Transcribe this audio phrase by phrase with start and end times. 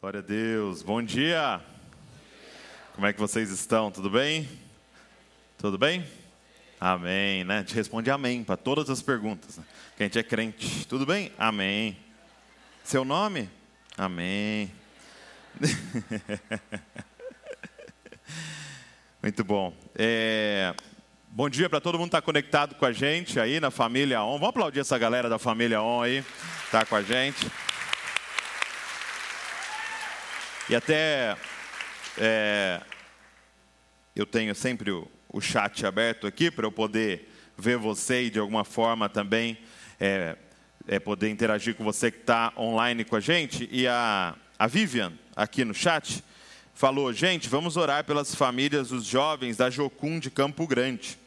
[0.00, 0.82] Glória a Deus.
[0.82, 1.60] Bom dia.
[2.94, 3.90] Como é que vocês estão?
[3.90, 4.48] Tudo bem?
[5.58, 6.06] Tudo bem?
[6.78, 7.56] Amém, né?
[7.56, 9.56] A gente responde amém para todas as perguntas.
[9.56, 9.64] Né?
[9.96, 10.86] Que a gente é crente.
[10.86, 11.32] Tudo bem?
[11.36, 11.96] Amém.
[12.84, 13.50] Seu nome?
[13.98, 14.70] Amém.
[19.20, 19.74] Muito bom.
[19.96, 20.72] É...
[21.36, 24.38] Bom dia para todo mundo que está conectado com a gente aí na família ON.
[24.38, 26.24] Vamos aplaudir essa galera da família ON aí,
[26.72, 27.46] tá com a gente.
[30.70, 31.36] E até
[32.16, 32.80] é,
[34.14, 38.38] eu tenho sempre o, o chat aberto aqui para eu poder ver você e de
[38.38, 39.58] alguma forma também
[40.00, 40.36] é,
[40.88, 43.68] é poder interagir com você que está online com a gente.
[43.70, 46.24] E a, a Vivian, aqui no chat,
[46.72, 51.25] falou: gente, vamos orar pelas famílias dos jovens da Jocum de Campo Grande.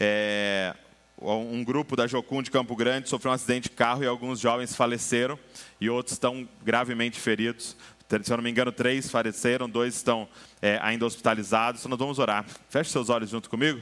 [0.00, 0.74] É,
[1.20, 4.76] um grupo da Jocum de Campo Grande sofreu um acidente de carro e alguns jovens
[4.76, 5.38] faleceram
[5.80, 7.76] e outros estão gravemente feridos.
[8.22, 10.28] Se eu não me engano, três faleceram, dois estão
[10.60, 11.80] é, ainda hospitalizados.
[11.80, 12.44] Então nós vamos orar.
[12.68, 13.80] Feche seus olhos junto comigo.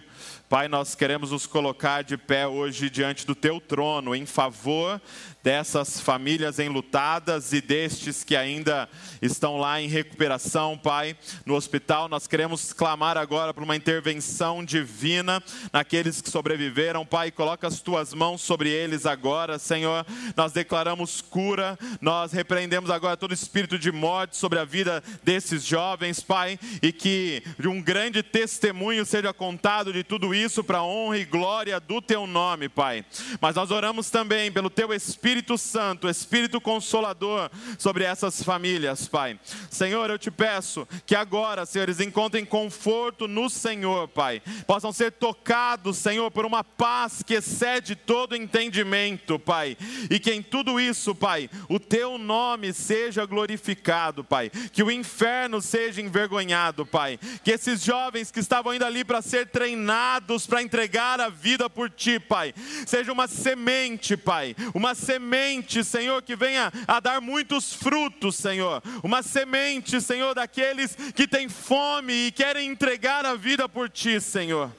[0.49, 5.01] Pai, nós queremos nos colocar de pé hoje diante do teu trono em favor
[5.43, 8.89] dessas famílias enlutadas e destes que ainda
[9.23, 12.09] estão lá em recuperação, Pai, no hospital.
[12.09, 15.41] Nós queremos clamar agora por uma intervenção divina
[15.73, 17.31] naqueles que sobreviveram, Pai.
[17.31, 20.05] Coloca as tuas mãos sobre eles agora, Senhor.
[20.37, 26.21] Nós declaramos cura, nós repreendemos agora todo espírito de morte sobre a vida desses jovens,
[26.21, 31.79] Pai, e que um grande testemunho seja contado de tudo isso para honra e glória
[31.81, 33.05] do teu nome, Pai.
[33.41, 39.39] Mas nós oramos também pelo teu Espírito Santo, Espírito Consolador, sobre essas famílias, Pai.
[39.71, 44.43] Senhor, eu te peço que agora, Senhor, eles encontrem conforto no Senhor, Pai.
[44.67, 49.77] Possam ser tocados, Senhor, por uma paz que excede todo entendimento, Pai.
[50.11, 54.51] E que em tudo isso, Pai, o teu nome seja glorificado, Pai.
[54.73, 56.56] Que o inferno seja envergonhado,
[56.87, 57.19] Pai.
[57.45, 61.91] Que esses jovens que estavam indo ali para ser treinados, para entregar a vida por
[61.91, 62.55] ti, Pai.
[62.87, 64.57] Seja uma semente, Pai.
[64.75, 68.83] Uma semente, Senhor, que venha a dar muitos frutos, Senhor.
[69.03, 74.71] Uma semente, Senhor, daqueles que têm fome e querem entregar a vida por ti, Senhor.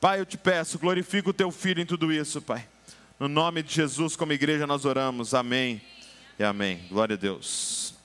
[0.00, 2.66] Pai, eu te peço, glorifica o teu filho em tudo isso, Pai.
[3.18, 5.32] No nome de Jesus, como igreja, nós oramos.
[5.32, 5.80] Amém
[6.38, 6.86] e amém.
[6.90, 7.95] Glória a Deus.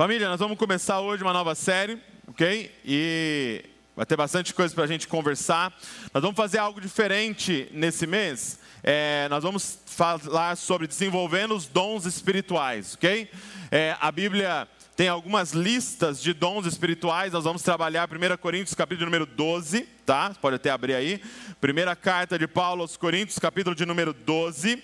[0.00, 2.74] Família, nós vamos começar hoje uma nova série, ok?
[2.86, 3.62] E
[3.94, 5.78] Vai ter bastante coisa para a gente conversar.
[6.14, 8.58] Nós vamos fazer algo diferente nesse mês.
[8.82, 13.30] É, nós vamos falar sobre desenvolvendo os dons espirituais, ok?
[13.70, 14.66] É, a Bíblia
[14.96, 17.34] tem algumas listas de dons espirituais.
[17.34, 20.32] Nós vamos trabalhar 1 Coríntios, capítulo número 12, tá?
[20.40, 21.20] Pode até abrir aí.
[21.60, 24.82] Primeira carta de Paulo aos Coríntios, capítulo de número 12.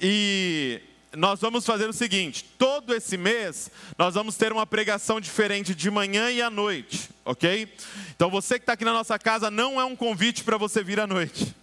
[0.00, 0.80] E
[1.16, 5.90] nós vamos fazer o seguinte: todo esse mês nós vamos ter uma pregação diferente de
[5.90, 7.72] manhã e à noite, ok?
[8.14, 11.00] Então você que está aqui na nossa casa não é um convite para você vir
[11.00, 11.54] à noite.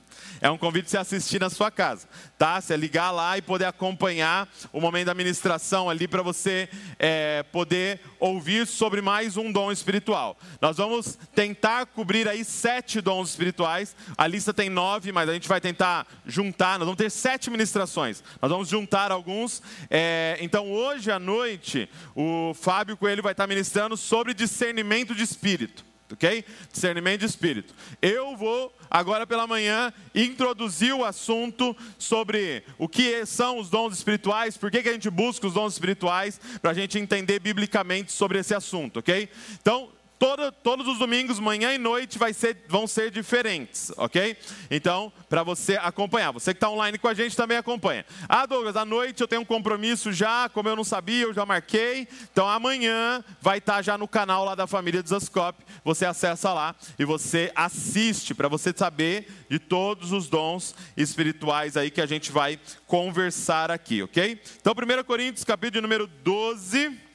[0.42, 2.60] É um convite para você assistir na sua casa, tá?
[2.60, 8.02] Você ligar lá e poder acompanhar o momento da ministração ali para você é, poder
[8.20, 10.36] ouvir sobre mais um dom espiritual.
[10.60, 13.96] Nós vamos tentar cobrir aí sete dons espirituais.
[14.18, 16.80] A lista tem nove, mas a gente vai tentar juntar.
[16.80, 18.24] Nós vamos ter sete ministrações.
[18.42, 19.62] Nós vamos juntar alguns.
[19.92, 25.91] É, então hoje à noite o Fábio Coelho vai estar ministrando sobre discernimento de espírito
[26.14, 26.44] ok?
[26.72, 27.74] Discernimento de espírito.
[28.02, 34.58] Eu vou, agora pela manhã, introduzir o assunto sobre o que são os dons espirituais,
[34.58, 38.40] por que, que a gente busca os dons espirituais, para a gente entender biblicamente sobre
[38.40, 39.30] esse assunto, ok?
[39.62, 39.90] Então,
[40.22, 44.38] Todo, todos os domingos, manhã e noite, ser, vão ser diferentes, ok?
[44.70, 46.32] Então, para você acompanhar.
[46.32, 48.06] Você que está online com a gente também acompanha.
[48.30, 51.44] Ah, Douglas, à noite eu tenho um compromisso já, como eu não sabia, eu já
[51.44, 52.08] marquei.
[52.32, 55.66] Então, amanhã vai estar tá já no canal lá da família Zascope.
[55.84, 61.90] Você acessa lá e você assiste para você saber de todos os dons espirituais aí
[61.90, 64.40] que a gente vai conversar aqui, ok?
[64.62, 67.10] Então, 1 Coríntios, capítulo número 12.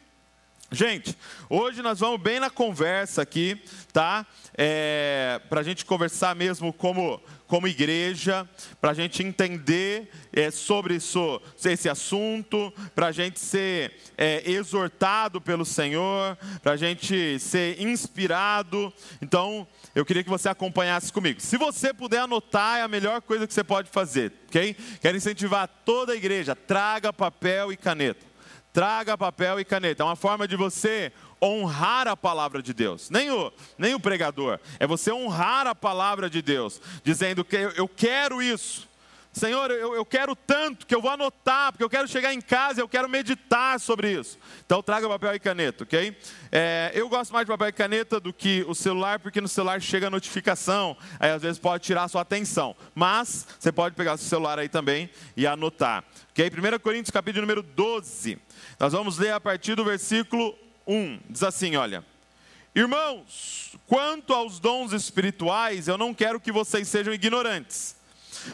[0.73, 1.17] Gente,
[1.49, 4.27] hoje nós vamos bem na conversa aqui, tá?
[4.59, 8.49] É, para a gente conversar mesmo como, como igreja,
[8.81, 15.41] para a gente entender é, sobre isso, esse assunto, para a gente ser é, exortado
[15.41, 18.93] pelo Senhor, para a gente ser inspirado.
[19.23, 21.41] Então, eu queria que você acompanhasse comigo.
[21.41, 24.77] Se você puder anotar, é a melhor coisa que você pode fazer, ok?
[25.01, 28.26] Quero incentivar toda a igreja, traga papel e caneta
[28.77, 30.03] traga papel e caneta.
[30.03, 31.11] É uma forma de você
[31.43, 33.09] honrar a palavra de Deus.
[33.09, 34.61] Nem o, nem o pregador.
[34.79, 38.87] É você honrar a palavra de Deus, dizendo que eu, quero isso.
[39.33, 42.83] Senhor, eu, eu, quero tanto que eu vou anotar, porque eu quero chegar em casa
[42.83, 44.39] eu quero meditar sobre isso.
[44.67, 46.15] Então traga papel e caneta, ok?
[46.53, 49.81] É, eu gosto mais de papel e caneta do que o celular, porque no celular
[49.81, 52.77] chega a notificação, aí às vezes pode tirar a sua atenção.
[52.95, 56.05] Mas você pode pegar o seu celular aí também e anotar.
[56.31, 56.51] Ok?
[56.51, 58.39] 1 Coríntios capítulo número 12.
[58.79, 60.57] Nós vamos ler a partir do versículo
[60.87, 61.21] 1.
[61.31, 62.05] Diz assim: olha.
[62.75, 67.97] Irmãos, quanto aos dons espirituais, eu não quero que vocês sejam ignorantes.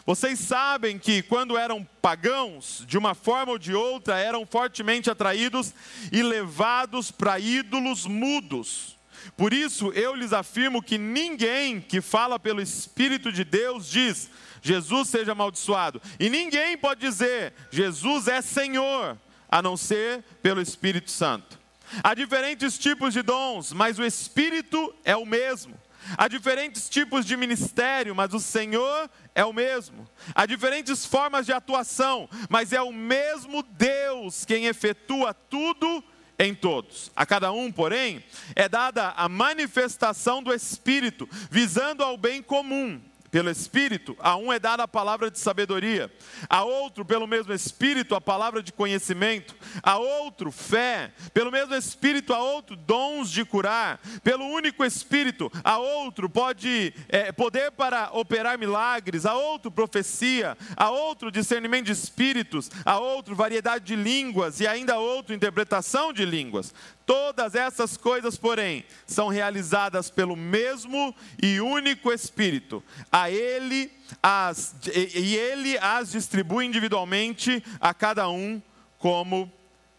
[0.06, 5.74] Vocês sabem que quando eram pagãos, de uma forma ou de outra, eram fortemente atraídos
[6.12, 8.96] e levados para ídolos mudos.
[9.36, 14.30] Por isso eu lhes afirmo que ninguém que fala pelo Espírito de Deus diz:
[14.62, 16.00] Jesus seja amaldiçoado.
[16.20, 19.18] E ninguém pode dizer: Jesus é Senhor,
[19.52, 21.60] a não ser pelo Espírito Santo.
[22.02, 25.78] Há diferentes tipos de dons, mas o Espírito é o mesmo.
[26.16, 30.08] Há diferentes tipos de ministério, mas o Senhor é o mesmo.
[30.34, 36.02] Há diferentes formas de atuação, mas é o mesmo Deus quem efetua tudo
[36.38, 37.12] em todos.
[37.14, 38.24] A cada um, porém,
[38.56, 42.98] é dada a manifestação do Espírito, visando ao bem comum
[43.32, 46.12] pelo Espírito, a um é dada a palavra de sabedoria,
[46.50, 52.34] a outro, pelo mesmo Espírito, a palavra de conhecimento, a outro, fé, pelo mesmo Espírito,
[52.34, 58.58] a outro, dons de curar, pelo único Espírito, a outro, pode, é, poder para operar
[58.58, 64.60] milagres, a outro, profecia, a outro, discernimento de espíritos, a outro, variedade de línguas.
[64.60, 66.74] E ainda a outro, interpretação de línguas.
[67.04, 72.82] Todas essas coisas, porém, são realizadas pelo mesmo e único Espírito.
[73.10, 73.90] A ele
[74.22, 78.62] as e ele as distribui individualmente a cada um
[78.98, 79.50] como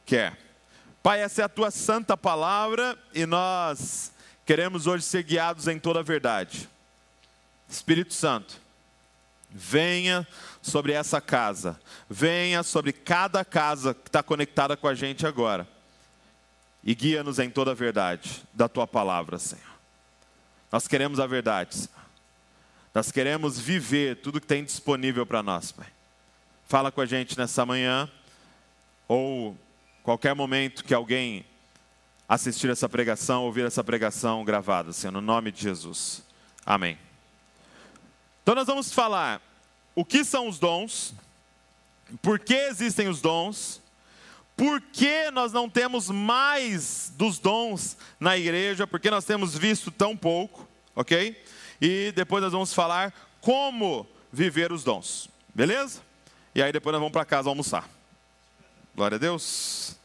[0.06, 0.38] quer.
[1.02, 4.14] Pai, essa é a tua santa palavra e nós
[4.46, 6.70] queremos hoje ser guiados em toda a verdade.
[7.68, 8.56] Espírito Santo,
[9.50, 10.26] venha
[10.62, 11.78] sobre essa casa,
[12.10, 15.73] venha sobre cada casa que está conectada com a gente agora
[16.84, 19.64] e guia-nos em toda a verdade da tua palavra, Senhor.
[20.72, 22.04] Nós queremos a verdade, Senhor.
[22.94, 25.88] Nós queremos viver tudo que tem disponível para nós, Pai.
[26.68, 28.10] Fala com a gente nessa manhã,
[29.08, 29.58] ou
[30.02, 31.46] qualquer momento que alguém
[32.28, 36.24] assistir essa pregação, ouvir essa pregação gravada, Senhor, no nome de Jesus.
[36.66, 36.98] Amém.
[38.42, 39.42] Então nós vamos falar
[39.96, 41.14] o que são os dons,
[42.22, 43.82] por que existem os dons,
[44.56, 48.86] por que nós não temos mais dos dons na igreja?
[48.86, 51.42] Porque nós temos visto tão pouco, ok?
[51.82, 56.02] E depois nós vamos falar como viver os dons, beleza?
[56.54, 57.90] E aí depois nós vamos para casa almoçar.
[58.96, 59.96] Glória a Deus.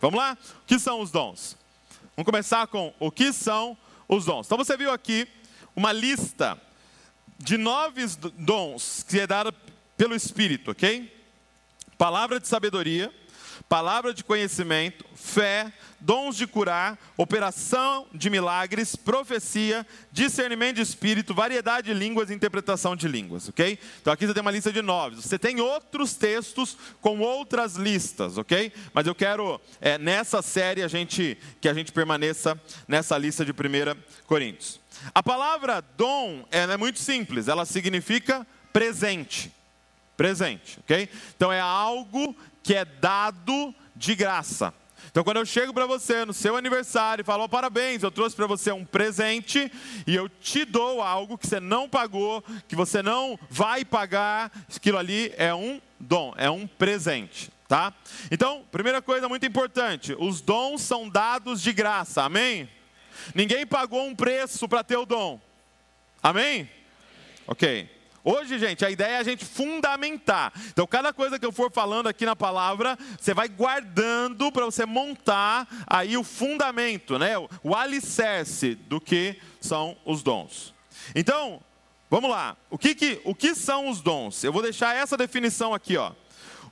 [0.00, 0.36] Vamos lá?
[0.62, 1.56] O que são os dons?
[2.16, 3.76] Vamos começar com o que são
[4.08, 4.46] os dons.
[4.46, 5.28] Então você viu aqui
[5.76, 6.60] uma lista
[7.38, 8.04] de nove
[8.38, 9.52] dons que é dada
[9.96, 11.14] pelo Espírito, ok?
[11.98, 13.12] Palavra de sabedoria
[13.68, 21.92] palavra de conhecimento, fé, dons de curar, operação de milagres, profecia, discernimento de espírito, variedade
[21.92, 23.78] de línguas e interpretação de línguas, ok?
[24.00, 25.16] Então aqui você tem uma lista de nove.
[25.16, 28.72] Você tem outros textos com outras listas, ok?
[28.92, 33.52] Mas eu quero é, nessa série a gente que a gente permaneça nessa lista de
[33.52, 33.54] 1
[34.26, 34.80] Coríntios.
[35.14, 39.52] A palavra dom é muito simples, ela significa presente.
[40.16, 41.08] Presente, ok?
[41.36, 44.72] Então é algo que é dado de graça.
[45.10, 48.34] Então, quando eu chego para você no seu aniversário e falo, oh, parabéns, eu trouxe
[48.34, 49.70] para você um presente
[50.06, 54.96] e eu te dou algo que você não pagou, que você não vai pagar, aquilo
[54.96, 57.92] ali é um dom, é um presente, tá?
[58.30, 62.66] Então, primeira coisa muito importante, os dons são dados de graça, amém?
[63.34, 65.38] Ninguém pagou um preço para ter o dom,
[66.22, 66.70] amém?
[67.46, 68.01] Ok.
[68.24, 70.52] Hoje, gente, a ideia é a gente fundamentar.
[70.68, 74.86] Então, cada coisa que eu for falando aqui na palavra, você vai guardando para você
[74.86, 77.32] montar aí o fundamento, né?
[77.64, 80.72] O alicerce do que são os dons.
[81.16, 81.60] Então,
[82.08, 82.56] vamos lá.
[82.70, 84.44] O que, que, o que são os dons?
[84.44, 86.12] Eu vou deixar essa definição aqui, ó.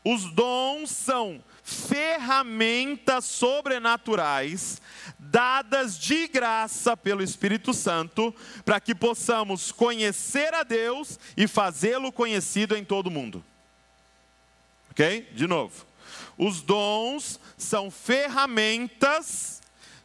[0.05, 4.81] Os dons são ferramentas sobrenaturais
[5.19, 8.35] dadas de graça pelo Espírito Santo
[8.65, 13.45] para que possamos conhecer a Deus e fazê-lo conhecido em todo mundo.
[14.91, 15.29] Ok?
[15.33, 15.87] De novo.
[16.37, 19.61] Os dons são ferramentas,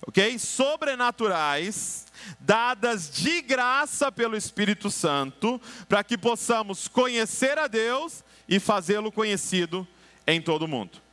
[0.05, 0.37] ok?
[0.37, 2.05] Sobrenaturais
[2.39, 9.87] dadas de graça pelo Espírito Santo para que possamos conhecer a Deus e fazê-lo conhecido
[10.27, 11.04] em todo o mundo.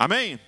[0.00, 0.40] Amém?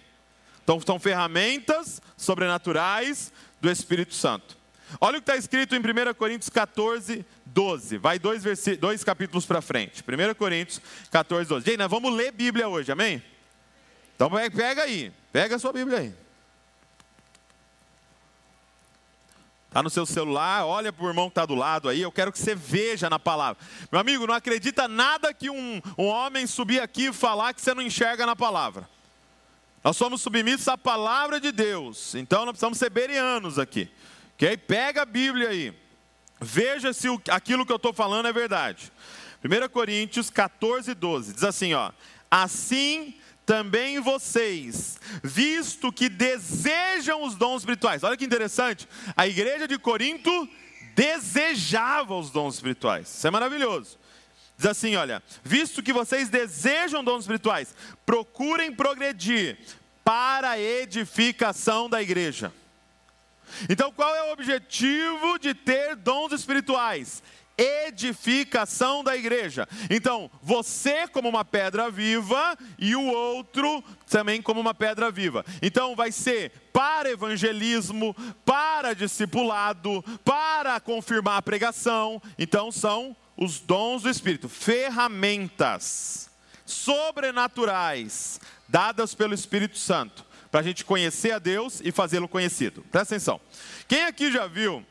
[0.65, 3.31] Então, são ferramentas sobrenaturais
[3.61, 4.57] do Espírito Santo.
[4.99, 7.99] Olha o que está escrito em 1 Coríntios 14, 12.
[7.99, 8.43] Vai dois,
[8.81, 10.03] dois capítulos para frente.
[10.03, 10.81] 1 Coríntios
[11.11, 11.67] 14, 12.
[11.67, 13.23] Gente, nós vamos ler Bíblia hoje, amém?
[14.17, 16.15] Então pega aí, pega a sua Bíblia aí.
[19.69, 22.33] Está no seu celular, olha para o irmão que está do lado aí, eu quero
[22.33, 23.63] que você veja na palavra.
[23.91, 27.75] Meu amigo, não acredita nada que um, um homem subir aqui e falar que você
[27.75, 28.89] não enxerga na palavra.
[29.83, 33.91] Nós somos submissos à palavra de Deus, então nós precisamos ser berianos aqui.
[34.35, 34.57] Ok?
[34.59, 35.75] Pega a Bíblia aí,
[36.41, 38.93] veja se aquilo que eu estou falando é verdade.
[39.45, 41.91] 1 Coríntios 14, 12, diz assim: ó,
[42.31, 48.05] assim também vocês, visto que desejam os dons espirituais.
[48.05, 50.49] Olha que interessante, a igreja de Corinto
[50.95, 53.09] desejava os dons espirituais.
[53.09, 53.99] Isso é maravilhoso.
[54.63, 57.75] Diz assim, olha, visto que vocês desejam dons espirituais,
[58.07, 59.59] procurem progredir
[60.05, 62.53] para a edificação da igreja.
[63.69, 67.25] Então, qual é o objetivo de ter dons espirituais?
[67.59, 69.69] edificação da igreja.
[69.91, 75.45] Então, você como uma pedra viva e o outro também como uma pedra viva.
[75.61, 82.21] Então, vai ser para evangelismo, para discipulado, para confirmar a pregação.
[82.39, 86.31] Então, são os dons do Espírito, ferramentas
[86.65, 92.83] sobrenaturais dadas pelo Espírito Santo para a gente conhecer a Deus e fazê-lo conhecido.
[92.91, 93.41] Presta atenção.
[93.89, 94.85] Quem aqui já viu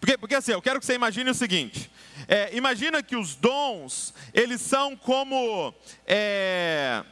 [0.00, 1.90] porque, porque assim, eu quero que você imagine o seguinte:
[2.28, 5.72] é, imagina que os dons, eles são como
[6.06, 7.04] é,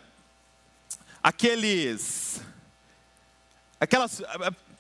[1.22, 2.40] aqueles.
[3.80, 4.22] aquelas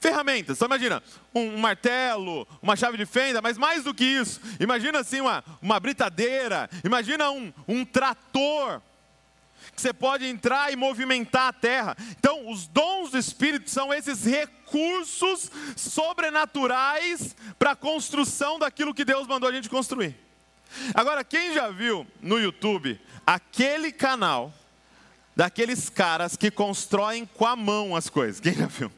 [0.04, 0.58] ferramentas.
[0.58, 1.02] Então imagina,
[1.34, 5.42] um, um, martelo, uma chave de fenda, mas mais do que isso, imagina assim uma,
[5.62, 8.82] uma britadeira, imagina um, um trator
[9.74, 11.96] que você pode entrar e movimentar a terra.
[12.18, 19.26] Então, os dons do Espírito são esses recursos sobrenaturais para a construção daquilo que Deus
[19.26, 20.14] mandou a gente construir.
[20.94, 24.52] Agora, quem já viu no YouTube aquele canal
[25.34, 28.38] daqueles caras que constroem com a mão as coisas?
[28.38, 28.92] Quem já viu?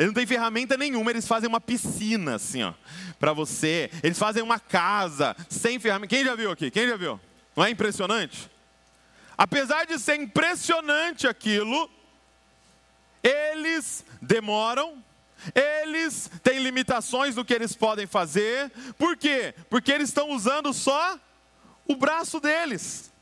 [0.00, 2.72] Eles não têm ferramenta nenhuma, eles fazem uma piscina assim, ó,
[3.18, 3.90] para você.
[4.02, 6.16] Eles fazem uma casa sem ferramenta.
[6.16, 6.70] Quem já viu aqui?
[6.70, 7.20] Quem já viu?
[7.54, 8.50] Não é impressionante?
[9.36, 11.90] Apesar de ser impressionante aquilo,
[13.22, 15.04] eles demoram,
[15.54, 18.72] eles têm limitações no que eles podem fazer.
[18.96, 19.54] Por quê?
[19.68, 21.20] Porque eles estão usando só
[21.86, 23.12] o braço deles.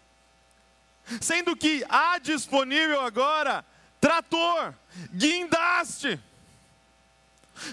[1.21, 3.65] Sendo que há disponível agora
[4.01, 4.73] trator,
[5.13, 6.21] guindaste,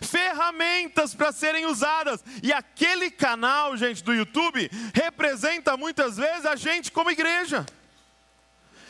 [0.01, 2.23] ferramentas para serem usadas.
[2.41, 7.65] E aquele canal, gente, do YouTube, representa muitas vezes a gente como igreja.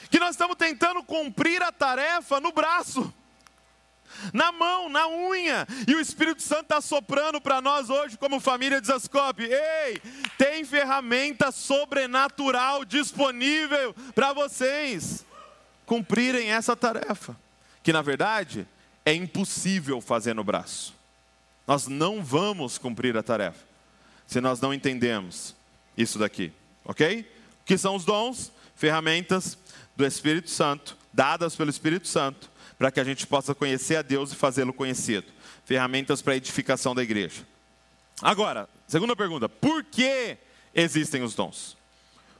[0.09, 3.13] Que nós estamos tentando cumprir a tarefa no braço,
[4.33, 8.79] na mão, na unha, e o Espírito Santo está soprando para nós hoje, como família
[8.79, 10.01] de Zascope: ei,
[10.37, 15.25] tem ferramenta sobrenatural disponível para vocês
[15.85, 17.35] cumprirem essa tarefa,
[17.83, 18.67] que na verdade
[19.05, 20.93] é impossível fazer no braço.
[21.67, 23.63] Nós não vamos cumprir a tarefa
[24.27, 25.55] se nós não entendemos
[25.95, 26.51] isso daqui,
[26.83, 27.21] ok?
[27.61, 28.51] O que são os dons?
[28.75, 29.57] Ferramentas
[29.95, 34.31] do Espírito Santo, dadas pelo Espírito Santo, para que a gente possa conhecer a Deus
[34.31, 35.27] e fazê-lo conhecido.
[35.63, 37.45] Ferramentas para a edificação da igreja.
[38.21, 40.37] Agora, segunda pergunta: por que
[40.73, 41.77] existem os dons?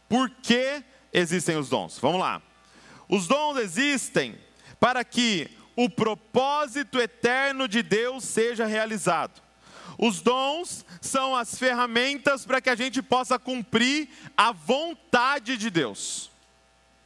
[0.10, 1.98] Por que existem os dons?
[2.00, 2.42] Vamos lá.
[3.08, 4.36] Os dons existem
[4.80, 9.42] para que o propósito eterno de Deus seja realizado.
[9.98, 16.30] Os dons são as ferramentas para que a gente possa cumprir a vontade de Deus.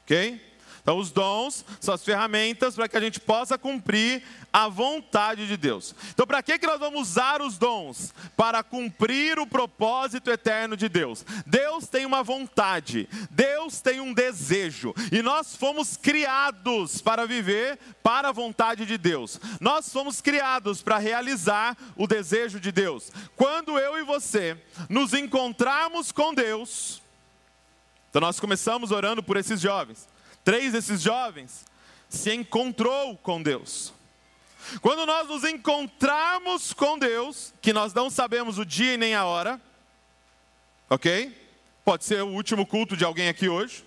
[0.03, 0.48] Ok?
[0.81, 5.55] Então, os dons são as ferramentas para que a gente possa cumprir a vontade de
[5.55, 5.93] Deus.
[6.12, 8.13] Então, para que, que nós vamos usar os dons?
[8.36, 11.25] Para cumprir o propósito eterno de Deus.
[11.45, 18.29] Deus tem uma vontade, Deus tem um desejo, e nós fomos criados para viver para
[18.29, 19.39] a vontade de Deus.
[19.59, 23.12] Nós fomos criados para realizar o desejo de Deus.
[23.36, 24.57] Quando eu e você
[24.89, 27.01] nos encontrarmos com Deus,
[28.09, 30.07] então nós começamos orando por esses jovens.
[30.43, 31.65] Três desses jovens
[32.08, 33.93] se encontrou com Deus.
[34.81, 39.25] Quando nós nos encontrarmos com Deus, que nós não sabemos o dia e nem a
[39.25, 39.60] hora,
[40.89, 41.36] ok?
[41.84, 43.86] Pode ser o último culto de alguém aqui hoje.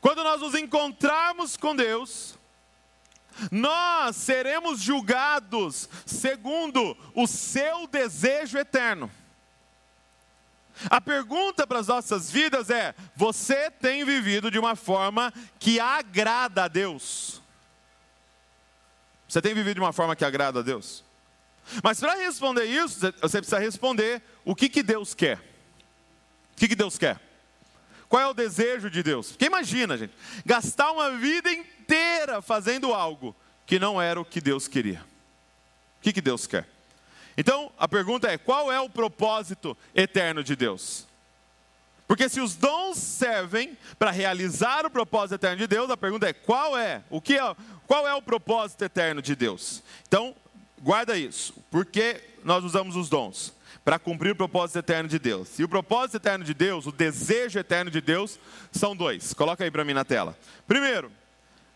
[0.00, 2.38] Quando nós nos encontrarmos com Deus,
[3.50, 9.10] nós seremos julgados segundo o seu desejo eterno.
[10.90, 16.64] A pergunta para as nossas vidas é: você tem vivido de uma forma que agrada
[16.64, 17.40] a Deus?
[19.28, 21.04] Você tem vivido de uma forma que agrada a Deus?
[21.82, 25.38] Mas para responder isso, você precisa responder o que, que Deus quer.
[26.52, 27.20] O que, que Deus quer?
[28.08, 29.32] Qual é o desejo de Deus?
[29.32, 30.14] Porque imagina, gente,
[30.44, 33.34] gastar uma vida inteira fazendo algo
[33.66, 35.04] que não era o que Deus queria.
[35.98, 36.68] O que, que Deus quer?
[37.36, 41.06] Então, a pergunta é: qual é o propósito eterno de Deus?
[42.06, 46.32] Porque se os dons servem para realizar o propósito eterno de Deus, a pergunta é:
[46.32, 47.02] qual é?
[47.10, 47.56] O que é?
[47.86, 49.82] Qual é o propósito eterno de Deus?
[50.06, 50.34] Então,
[50.80, 51.54] guarda isso.
[51.70, 53.54] Por que nós usamos os dons?
[53.84, 55.58] Para cumprir o propósito eterno de Deus.
[55.58, 58.38] E o propósito eterno de Deus, o desejo eterno de Deus,
[58.72, 59.34] são dois.
[59.34, 60.38] Coloca aí para mim na tela.
[60.66, 61.12] Primeiro,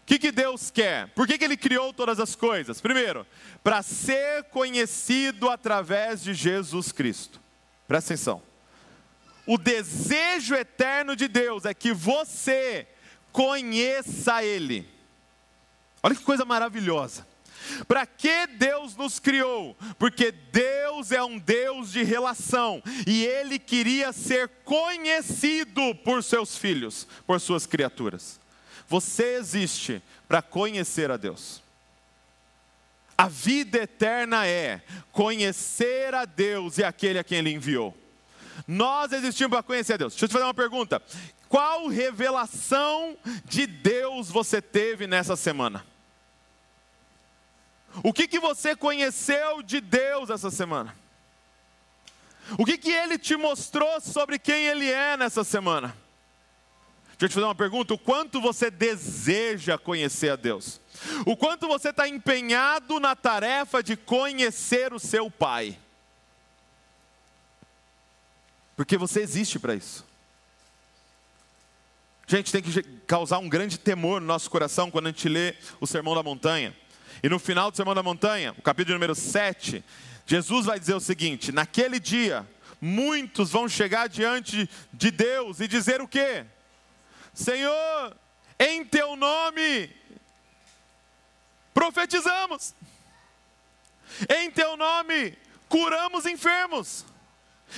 [0.08, 1.08] que, que Deus quer?
[1.08, 2.80] Por que, que Ele criou todas as coisas?
[2.80, 3.26] Primeiro,
[3.62, 7.38] para ser conhecido através de Jesus Cristo.
[7.86, 8.42] Presta atenção.
[9.46, 12.88] O desejo eterno de Deus é que você
[13.30, 14.88] conheça Ele.
[16.02, 17.26] Olha que coisa maravilhosa.
[17.86, 19.76] Para que Deus nos criou?
[19.98, 27.06] Porque Deus é um Deus de relação e Ele queria ser conhecido por seus filhos,
[27.26, 28.40] por suas criaturas.
[28.88, 31.62] Você existe para conhecer a Deus.
[33.16, 34.80] A vida eterna é
[35.12, 37.96] conhecer a Deus e aquele a quem Ele enviou.
[38.66, 40.12] Nós existimos para conhecer a Deus.
[40.12, 41.02] Deixa eu te fazer uma pergunta.
[41.48, 45.84] Qual revelação de Deus você teve nessa semana?
[48.02, 50.94] O que, que você conheceu de Deus essa semana?
[52.56, 55.94] O que, que Ele te mostrou sobre quem Ele é nessa semana?
[57.18, 60.80] Deixa eu te fazer uma pergunta: o quanto você deseja conhecer a Deus?
[61.26, 65.76] O quanto você está empenhado na tarefa de conhecer o seu Pai?
[68.76, 70.06] Porque você existe para isso.
[72.28, 75.86] Gente, tem que causar um grande temor no nosso coração quando a gente lê o
[75.86, 76.76] Sermão da Montanha.
[77.20, 79.82] E no final do Sermão da Montanha, o capítulo número 7,
[80.24, 82.48] Jesus vai dizer o seguinte: naquele dia,
[82.80, 86.44] muitos vão chegar diante de Deus e dizer o quê?
[87.38, 88.16] Senhor,
[88.58, 89.96] em teu nome
[91.72, 92.74] profetizamos,
[94.28, 97.06] em teu nome curamos enfermos,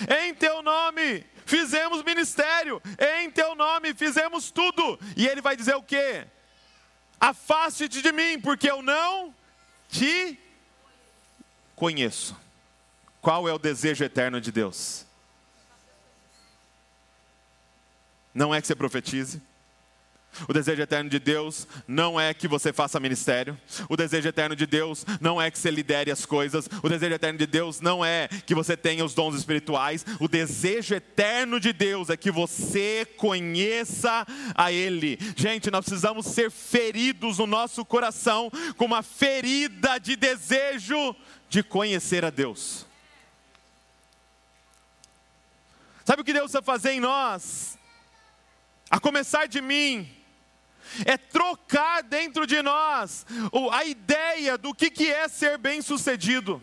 [0.09, 2.81] em teu nome fizemos ministério,
[3.19, 4.99] em teu nome fizemos tudo.
[5.15, 6.27] E ele vai dizer o quê?
[7.21, 9.35] Afaste-te de mim, porque eu não
[9.91, 10.41] te
[11.77, 12.35] conheço.
[13.21, 15.05] Qual é o desejo eterno de Deus?
[18.33, 19.50] Não é que você profetize,
[20.49, 23.59] o desejo eterno de Deus não é que você faça ministério.
[23.89, 26.69] O desejo eterno de Deus não é que você lidere as coisas.
[26.83, 30.05] O desejo eterno de Deus não é que você tenha os dons espirituais.
[30.19, 35.19] O desejo eterno de Deus é que você conheça a Ele.
[35.37, 41.15] Gente, nós precisamos ser feridos no nosso coração com uma ferida de desejo
[41.49, 42.87] de conhecer a Deus.
[46.05, 47.79] Sabe o que Deus vai fazer em nós?
[48.91, 50.20] A começar de mim
[51.05, 53.27] é trocar dentro de nós
[53.73, 56.63] a ideia do que é ser bem-sucedido.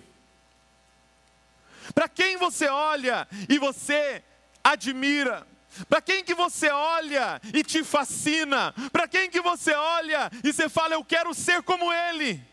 [1.94, 4.24] Para quem você olha e você
[4.64, 5.48] admira,
[5.90, 10.68] para quem que você olha e te fascina, para quem que você olha e você
[10.68, 12.44] fala eu quero ser como ele,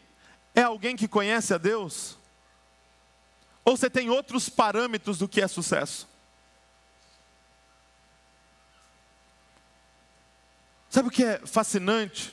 [0.54, 2.18] é alguém que conhece a Deus?
[3.64, 6.08] Ou você tem outros parâmetros do que é sucesso?
[10.94, 12.32] Sabe o que é fascinante?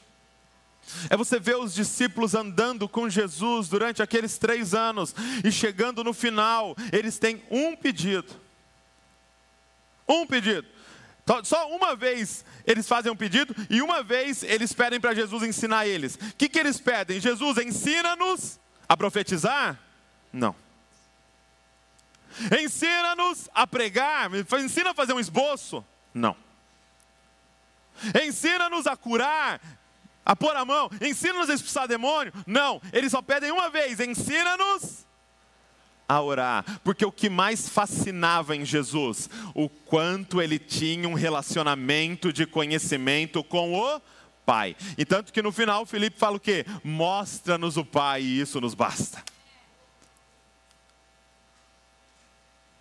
[1.09, 6.13] É você ver os discípulos andando com Jesus durante aqueles três anos e chegando no
[6.13, 8.31] final, eles têm um pedido.
[10.07, 10.67] Um pedido.
[11.43, 15.87] Só uma vez eles fazem um pedido e uma vez eles pedem para Jesus ensinar
[15.87, 16.13] eles.
[16.13, 17.19] O que, que eles pedem?
[17.19, 19.79] Jesus, ensina-nos a profetizar?
[20.31, 20.55] Não.
[22.61, 24.29] Ensina-nos a pregar?
[24.35, 25.83] Ensina a fazer um esboço?
[26.13, 26.50] Não.
[28.25, 29.61] Ensina-nos a curar,
[30.25, 30.89] a pôr a mão.
[31.01, 32.33] Ensina-nos a expulsar demônio.
[32.45, 35.05] Não, eles só pedem uma vez: ensina-nos
[36.07, 42.33] a orar, porque o que mais fascinava em Jesus, o quanto ele tinha um relacionamento
[42.33, 44.01] de conhecimento com o
[44.45, 44.75] Pai.
[44.97, 46.65] E tanto que no final Felipe fala o quê?
[46.83, 49.23] Mostra-nos o Pai e isso nos basta.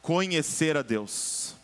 [0.02, 1.54] Conhecer a Deus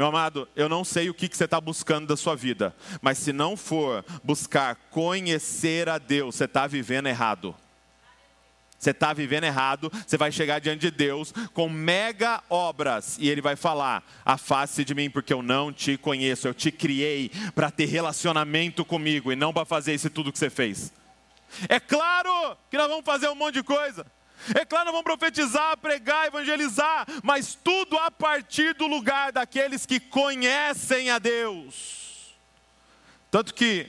[0.00, 3.34] meu amado, eu não sei o que, você está buscando da sua vida, mas se
[3.34, 7.54] não for buscar conhecer a Deus, você está vivendo errado.
[8.78, 13.42] Você está vivendo errado, você vai chegar diante de Deus com mega obras e Ele
[13.42, 16.48] vai falar: afaste de mim, porque eu não te conheço.
[16.48, 20.48] Eu te criei para ter relacionamento comigo e não para fazer isso tudo que você
[20.48, 20.94] fez.
[21.68, 24.06] É claro que nós vamos fazer um monte de coisa.
[24.54, 31.10] É claro, vamos profetizar, pregar, evangelizar, mas tudo a partir do lugar daqueles que conhecem
[31.10, 32.34] a Deus.
[33.30, 33.86] Tanto que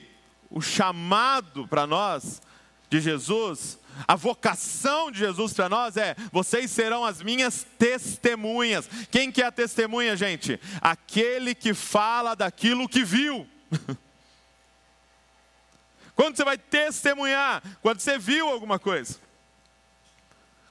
[0.49, 2.41] o chamado para nós
[2.89, 8.89] de Jesus, a vocação de Jesus para nós é: vocês serão as minhas testemunhas.
[9.09, 10.59] Quem que é a testemunha, gente?
[10.81, 13.47] Aquele que fala daquilo que viu.
[16.15, 17.63] Quando você vai testemunhar?
[17.81, 19.19] Quando você viu alguma coisa.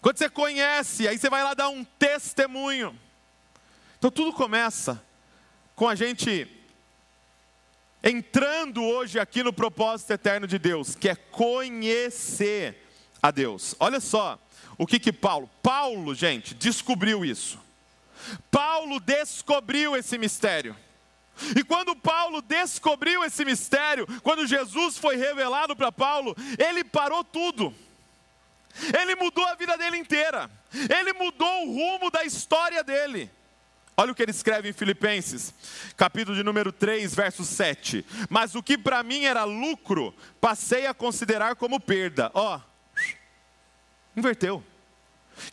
[0.00, 2.98] Quando você conhece, aí você vai lá dar um testemunho.
[3.98, 5.02] Então tudo começa
[5.76, 6.48] com a gente
[8.02, 12.86] entrando hoje aqui no propósito eterno de Deus, que é conhecer
[13.22, 13.74] a Deus.
[13.78, 14.38] Olha só
[14.78, 17.58] o que que Paulo, Paulo, gente, descobriu isso.
[18.50, 20.74] Paulo descobriu esse mistério.
[21.56, 27.74] E quando Paulo descobriu esse mistério, quando Jesus foi revelado para Paulo, ele parou tudo.
[28.98, 30.50] Ele mudou a vida dele inteira.
[30.72, 33.30] Ele mudou o rumo da história dele.
[33.96, 35.52] Olha o que ele escreve em Filipenses,
[35.94, 38.06] capítulo de número 3, verso 7.
[38.30, 42.30] Mas o que para mim era lucro, passei a considerar como perda.
[42.32, 42.58] Ó,
[44.16, 44.64] inverteu.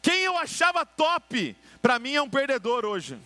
[0.02, 3.20] Quem eu achava top, para mim é um perdedor hoje.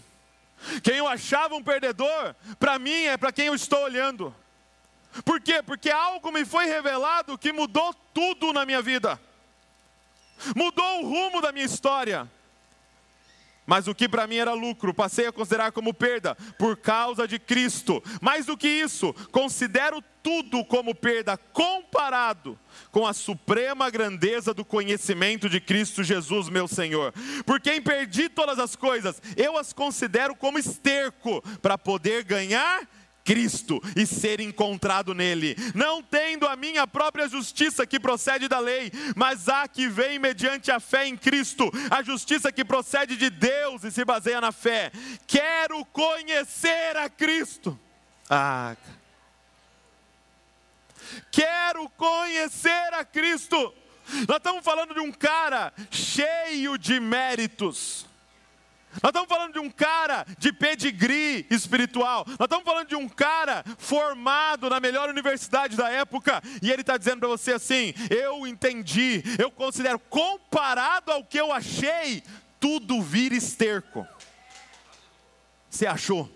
[0.81, 4.35] Quem eu achava um perdedor, para mim é para quem eu estou olhando.
[5.23, 5.61] Por quê?
[5.61, 9.19] Porque algo me foi revelado que mudou tudo na minha vida
[10.55, 12.29] mudou o rumo da minha história.
[13.65, 17.39] Mas o que para mim era lucro, passei a considerar como perda por causa de
[17.39, 18.03] Cristo.
[18.19, 22.59] Mais do que isso, considero tudo como perda comparado
[22.91, 27.13] com a suprema grandeza do conhecimento de Cristo Jesus, meu Senhor.
[27.45, 32.87] Por quem perdi todas as coisas, eu as considero como esterco para poder ganhar
[33.23, 38.91] Cristo e ser encontrado nele, não tendo a minha própria justiça que procede da lei,
[39.15, 43.83] mas a que vem mediante a fé em Cristo, a justiça que procede de Deus
[43.83, 44.91] e se baseia na fé.
[45.27, 47.79] Quero conhecer a Cristo.
[48.29, 48.75] Ah.
[51.31, 53.73] Quero conhecer a Cristo.
[54.27, 58.05] Nós estamos falando de um cara cheio de méritos
[59.01, 62.25] nós estamos falando de um cara de pedigree espiritual.
[62.27, 66.41] Nós estamos falando de um cara formado na melhor universidade da época.
[66.61, 71.53] E ele está dizendo para você assim: eu entendi, eu considero, comparado ao que eu
[71.53, 72.23] achei,
[72.59, 74.05] tudo vira esterco.
[75.69, 76.29] Você achou?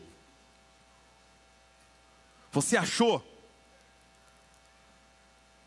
[2.51, 3.21] Você achou?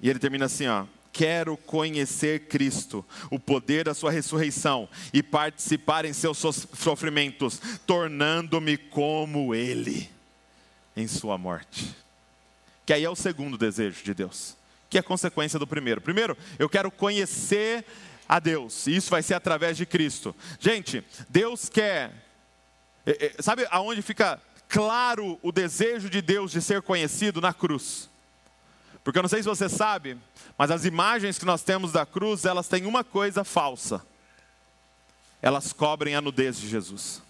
[0.01, 6.05] E ele termina assim, ó quero conhecer Cristo, o poder da Sua ressurreição e participar
[6.05, 10.09] em seus sofrimentos, tornando-me como Ele
[10.97, 11.95] em Sua morte.
[12.87, 14.57] Que aí é o segundo desejo de Deus,
[14.89, 16.01] que é consequência do primeiro.
[16.01, 17.85] Primeiro, eu quero conhecer
[18.29, 20.35] a Deus, e isso vai ser através de Cristo.
[20.61, 22.13] Gente, Deus quer.
[23.07, 27.41] É, é, sabe aonde fica claro o desejo de Deus de ser conhecido?
[27.41, 28.09] Na cruz.
[29.09, 30.19] Porque eu não sei se você sabe,
[30.59, 34.05] mas as imagens que nós temos da cruz, elas têm uma coisa falsa.
[35.41, 37.23] Elas cobrem a nudez de Jesus.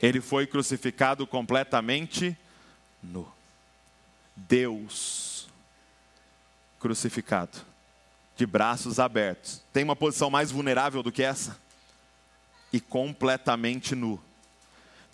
[0.00, 2.38] Ele foi crucificado completamente
[3.02, 3.26] nu.
[4.36, 5.48] Deus
[6.78, 7.58] crucificado,
[8.36, 9.64] de braços abertos.
[9.72, 11.58] Tem uma posição mais vulnerável do que essa?
[12.72, 14.22] E completamente nu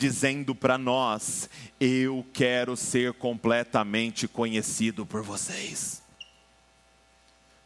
[0.02, 6.02] dizendo para nós: Eu quero ser completamente conhecido por vocês.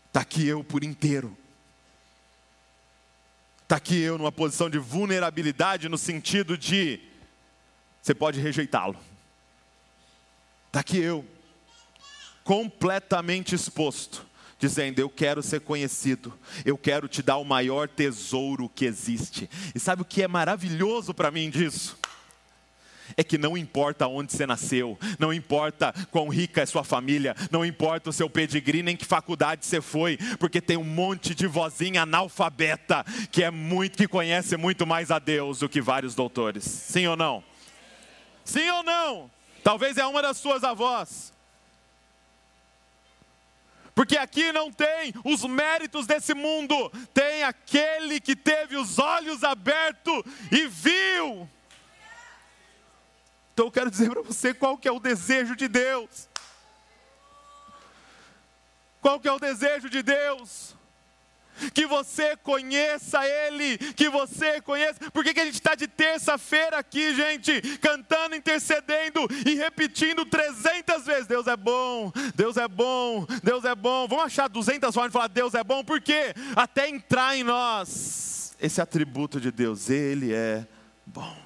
[0.08, 1.34] Está aqui eu por inteiro.
[3.62, 7.00] Está aqui eu numa posição de vulnerabilidade, no sentido de
[8.02, 8.98] você pode rejeitá-lo.
[10.66, 11.24] Está aqui eu,
[12.44, 14.26] completamente exposto,
[14.58, 19.48] dizendo: Eu quero ser conhecido, eu quero te dar o maior tesouro que existe.
[19.74, 21.98] E sabe o que é maravilhoso para mim disso?
[23.16, 27.64] É que não importa onde você nasceu, não importa quão rica é sua família, não
[27.64, 32.02] importa o seu pedigree, nem que faculdade você foi, porque tem um monte de vozinha
[32.02, 36.64] analfabeta que é muito que conhece muito mais a Deus do que vários doutores.
[36.64, 37.42] Sim ou não?
[38.44, 39.30] Sim ou não?
[39.64, 41.32] Talvez é uma das suas avós.
[43.94, 50.22] Porque aqui não tem os méritos desse mundo, tem aquele que teve os olhos abertos
[50.52, 51.48] e viu
[53.56, 56.28] então eu quero dizer para você qual que é o desejo de Deus.
[59.00, 60.76] Qual que é o desejo de Deus?
[61.72, 65.10] que você conheça Ele, que você conheça.
[65.10, 71.06] Por que, que a gente está de terça-feira aqui, gente, cantando, intercedendo e repetindo 300
[71.06, 74.06] vezes: Deus é bom, Deus é bom, Deus é bom.
[74.06, 76.34] Vamos achar 200 formas de falar Deus é bom, por quê?
[76.54, 80.66] Até entrar em nós esse atributo de Deus, Ele é
[81.06, 81.45] bom.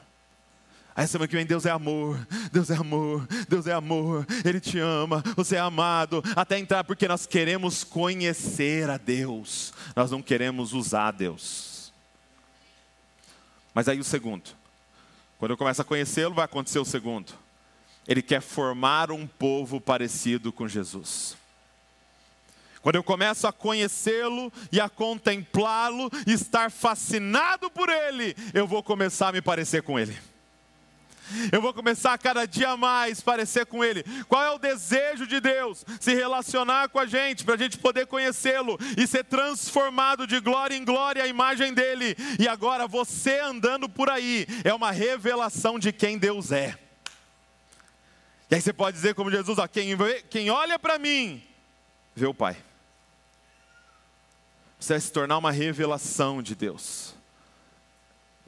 [1.01, 4.79] Aí semana que vem, Deus é amor, Deus é amor, Deus é amor, Ele te
[4.79, 10.75] ama, você é amado, até entrar, porque nós queremos conhecer a Deus, nós não queremos
[10.75, 11.91] usar Deus.
[13.73, 14.51] Mas aí o segundo,
[15.39, 17.33] quando eu começo a conhecê-lo, vai acontecer o segundo.
[18.07, 21.35] Ele quer formar um povo parecido com Jesus.
[22.83, 29.29] Quando eu começo a conhecê-lo e a contemplá-lo, estar fascinado por ele, eu vou começar
[29.29, 30.29] a me parecer com ele.
[31.53, 34.05] Eu vou começar a cada dia mais parecer com Ele.
[34.29, 35.85] Qual é o desejo de Deus?
[36.01, 40.75] Se relacionar com a gente, para a gente poder conhecê-lo e ser transformado de glória
[40.75, 42.17] em glória à imagem dEle.
[42.39, 46.79] E agora você andando por aí é uma revelação de quem Deus é.
[48.51, 49.97] E aí você pode dizer como Jesus, ó, quem,
[50.29, 51.43] quem olha para mim,
[52.15, 52.57] vê o Pai.
[54.79, 57.20] Você vai se tornar uma revelação de Deus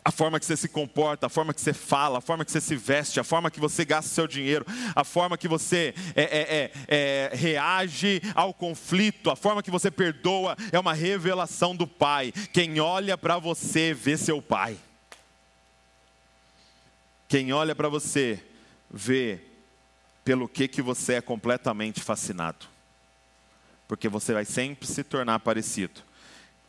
[0.04, 2.60] a forma que você se comporta, a forma que você fala, a forma que você
[2.60, 6.40] se veste, a forma que você gasta seu dinheiro, a forma que você é, é,
[6.56, 12.32] é, é, reage ao conflito, a forma que você perdoa, é uma revelação do Pai.
[12.52, 14.76] Quem olha para você vê seu Pai.
[17.28, 18.44] Quem olha para você
[18.90, 19.38] vê
[20.24, 22.66] pelo que, que você é completamente fascinado.
[23.86, 26.00] Porque você vai sempre se tornar parecido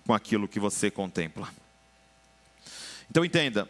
[0.06, 1.63] com aquilo que você contempla.
[3.14, 3.70] Então entenda,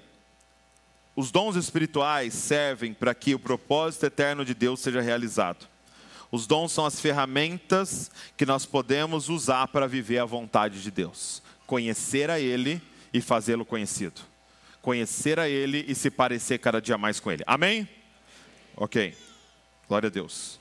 [1.14, 5.68] os dons espirituais servem para que o propósito eterno de Deus seja realizado.
[6.32, 11.44] Os dons são as ferramentas que nós podemos usar para viver a vontade de Deus.
[11.68, 12.82] Conhecer a Ele
[13.14, 14.22] e fazê-lo conhecido.
[14.82, 17.44] Conhecer a Ele e se parecer cada dia mais com Ele.
[17.46, 17.86] Amém?
[18.78, 19.14] Ok.
[19.90, 20.58] Glória a Deus.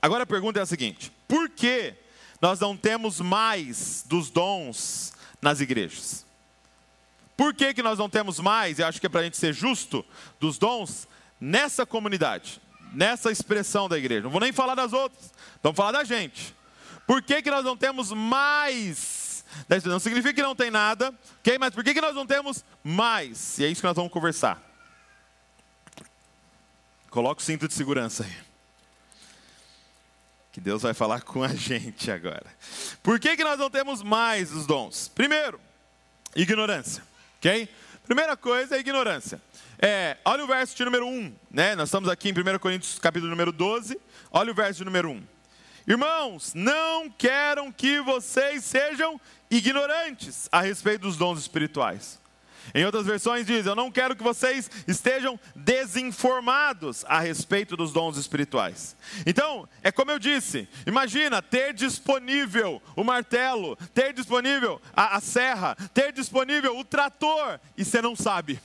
[0.00, 1.92] Agora a pergunta é a seguinte: por que
[2.40, 6.25] nós não temos mais dos dons nas igrejas?
[7.36, 9.52] Por que, que nós não temos mais, e acho que é para a gente ser
[9.52, 10.04] justo,
[10.40, 11.06] dos dons
[11.40, 12.60] nessa comunidade,
[12.92, 14.22] nessa expressão da igreja?
[14.22, 16.54] Não vou nem falar das outras, vamos falar da gente.
[17.06, 19.44] Por que, que nós não temos mais?
[19.84, 21.58] Não significa que não tem nada, ok?
[21.58, 23.58] Mas por que, que nós não temos mais?
[23.58, 24.60] E é isso que nós vamos conversar.
[27.10, 28.36] Coloca o cinto de segurança aí.
[30.52, 32.46] Que Deus vai falar com a gente agora.
[33.02, 35.08] Por que, que nós não temos mais os dons?
[35.08, 35.60] Primeiro,
[36.34, 37.02] ignorância.
[37.38, 37.68] Ok?
[38.04, 39.40] Primeira coisa é ignorância.
[39.78, 41.74] É, olha o verso de número 1, né?
[41.74, 44.00] Nós estamos aqui em 1 Coríntios, capítulo número 12.
[44.30, 45.22] Olha o verso de número 1.
[45.86, 49.20] Irmãos, não quero que vocês sejam
[49.50, 52.18] ignorantes a respeito dos dons espirituais.
[52.74, 58.16] Em outras versões diz: Eu não quero que vocês estejam desinformados a respeito dos dons
[58.16, 58.96] espirituais.
[59.24, 65.76] Então, é como eu disse: imagina ter disponível o martelo, ter disponível a, a serra,
[65.94, 68.60] ter disponível o trator, e você não sabe.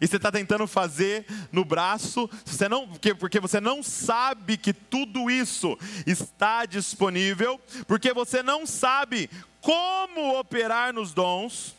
[0.00, 4.72] E você está tentando fazer no braço, você não, porque, porque você não sabe que
[4.72, 11.74] tudo isso está disponível, porque você não sabe como operar nos dons,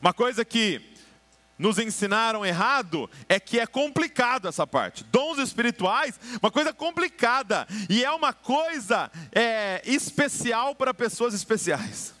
[0.00, 0.80] uma coisa que
[1.58, 5.02] nos ensinaram errado é que é complicado essa parte.
[5.04, 7.66] Dons espirituais, uma coisa complicada.
[7.90, 12.14] E é uma coisa é, especial para pessoas especiais.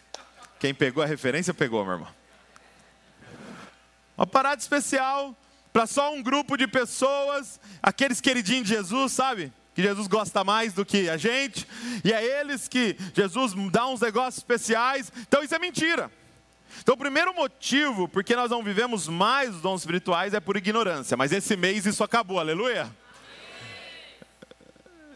[0.58, 2.08] Quem pegou a referência, pegou, meu irmão.
[4.16, 5.36] Uma parada especial
[5.72, 9.52] para só um grupo de pessoas, aqueles queridinhos de Jesus, sabe?
[9.72, 11.64] Que Jesus gosta mais do que a gente,
[12.04, 15.12] e é eles que Jesus dá uns negócios especiais.
[15.18, 16.10] Então isso é mentira.
[16.80, 21.16] Então, o primeiro motivo porque nós não vivemos mais os dons espirituais é por ignorância.
[21.16, 22.90] Mas esse mês isso acabou, aleluia.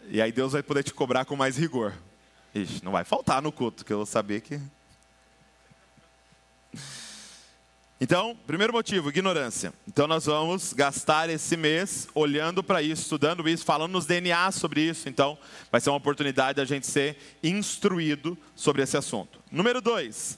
[0.09, 1.93] E aí Deus vai poder te cobrar com mais rigor.
[2.53, 4.59] Ixi, não vai faltar no culto, que eu vou saber que.
[7.99, 9.73] Então, primeiro motivo, ignorância.
[9.87, 14.81] Então, nós vamos gastar esse mês olhando para isso, estudando isso, falando nos DNA sobre
[14.81, 15.07] isso.
[15.07, 15.37] Então,
[15.71, 19.39] vai ser uma oportunidade da gente ser instruído sobre esse assunto.
[19.49, 20.37] Número dois,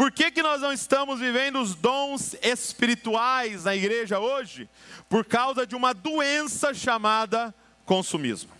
[0.00, 4.66] por que, que nós não estamos vivendo os dons espirituais na igreja hoje?
[5.10, 8.50] Por causa de uma doença chamada consumismo.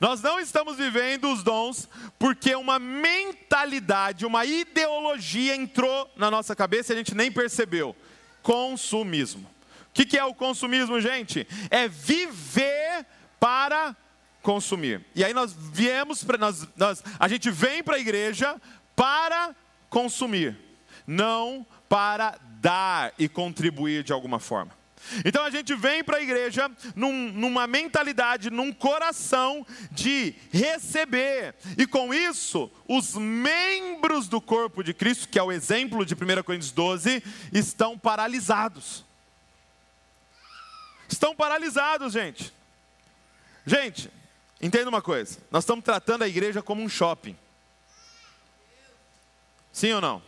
[0.00, 1.86] Nós não estamos vivendo os dons
[2.18, 7.94] porque uma mentalidade, uma ideologia entrou na nossa cabeça e a gente nem percebeu.
[8.42, 9.46] Consumismo.
[9.90, 11.46] O que é o consumismo, gente?
[11.70, 13.04] É viver
[13.38, 13.94] para
[14.40, 15.04] consumir.
[15.14, 18.58] E aí nós viemos para nós, nós, a gente vem para a igreja
[18.96, 19.54] para
[19.94, 20.58] consumir,
[21.06, 24.72] não para dar e contribuir de alguma forma.
[25.24, 31.86] Então a gente vem para a igreja num, numa mentalidade, num coração de receber, e
[31.86, 36.72] com isso, os membros do corpo de Cristo, que é o exemplo de 1 Coríntios
[36.72, 39.04] 12, estão paralisados.
[41.08, 42.52] Estão paralisados, gente.
[43.64, 44.10] Gente,
[44.60, 47.36] entenda uma coisa: nós estamos tratando a igreja como um shopping.
[49.74, 50.22] Sim ou não?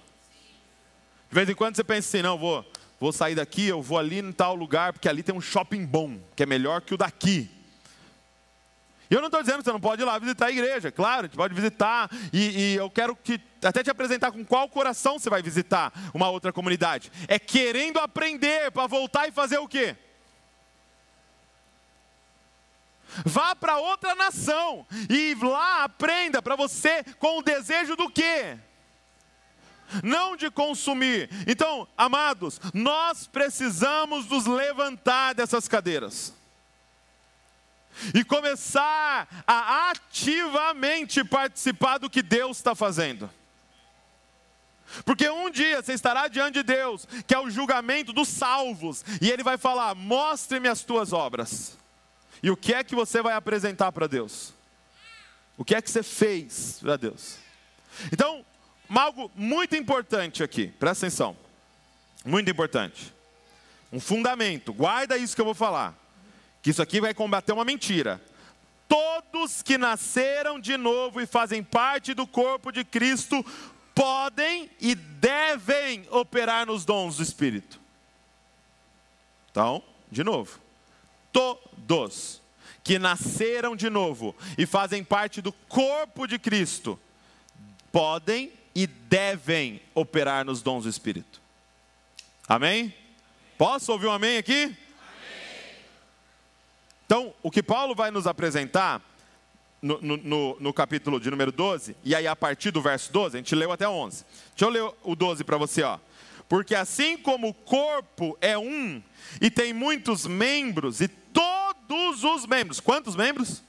[1.30, 4.18] De vez em quando você pensa assim, não, vou, vou sair daqui, eu vou ali
[4.18, 7.48] em tal lugar, porque ali tem um shopping bom, que é melhor que o daqui.
[9.08, 11.28] E eu não estou dizendo que você não pode ir lá visitar a igreja, claro,
[11.28, 15.30] você pode visitar, e, e, eu quero que, até te apresentar com qual coração você
[15.30, 17.12] vai visitar uma outra comunidade.
[17.28, 19.94] É querendo aprender para voltar e fazer o quê?
[23.24, 28.58] Vá para outra nação e lá aprenda para você com o desejo do quê?
[30.02, 31.28] Não de consumir.
[31.46, 36.34] Então, amados, nós precisamos nos levantar dessas cadeiras
[38.14, 43.30] e começar a ativamente participar do que Deus está fazendo.
[45.04, 49.30] Porque um dia você estará diante de Deus, que é o julgamento dos salvos, e
[49.30, 51.76] Ele vai falar: mostre-me as tuas obras.
[52.42, 54.54] E o que é que você vai apresentar para Deus?
[55.56, 57.38] O que é que você fez para Deus?
[58.12, 58.44] Então,
[58.88, 61.36] algo muito importante aqui, presta atenção.
[62.24, 63.14] Muito importante.
[63.92, 65.94] Um fundamento, guarda isso que eu vou falar.
[66.62, 68.20] Que isso aqui vai combater uma mentira.
[68.88, 73.44] Todos que nasceram de novo e fazem parte do corpo de Cristo
[73.94, 77.80] podem e devem operar nos dons do Espírito.
[79.50, 80.60] Então, de novo,
[81.32, 82.42] todos
[82.84, 87.00] que nasceram de novo e fazem parte do corpo de Cristo
[87.90, 91.40] podem e devem operar nos dons do Espírito.
[92.46, 92.94] Amém?
[93.56, 94.64] Posso ouvir um amém aqui?
[94.64, 94.76] Amém.
[97.06, 99.00] Então, o que Paulo vai nos apresentar
[99.80, 103.38] no, no, no, capítulo de número 12, e aí a partir do verso 12, a
[103.38, 104.26] gente leu até 11.
[104.50, 105.98] Deixa eu ler o 12 para você, ó.
[106.46, 109.02] Porque assim como o corpo é um
[109.40, 113.62] e tem muitos membros, e todos os membros, quantos membros?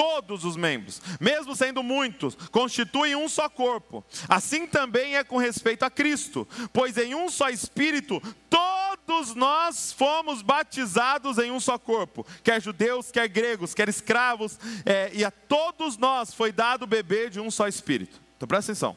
[0.00, 4.02] Todos os membros, mesmo sendo muitos, constituem um só corpo.
[4.26, 10.40] Assim também é com respeito a Cristo, pois em um só Espírito todos nós fomos
[10.40, 15.98] batizados em um só corpo, quer judeus, quer gregos, quer escravos, é, e a todos
[15.98, 18.18] nós foi dado beber de um só Espírito.
[18.38, 18.96] Então presta atenção.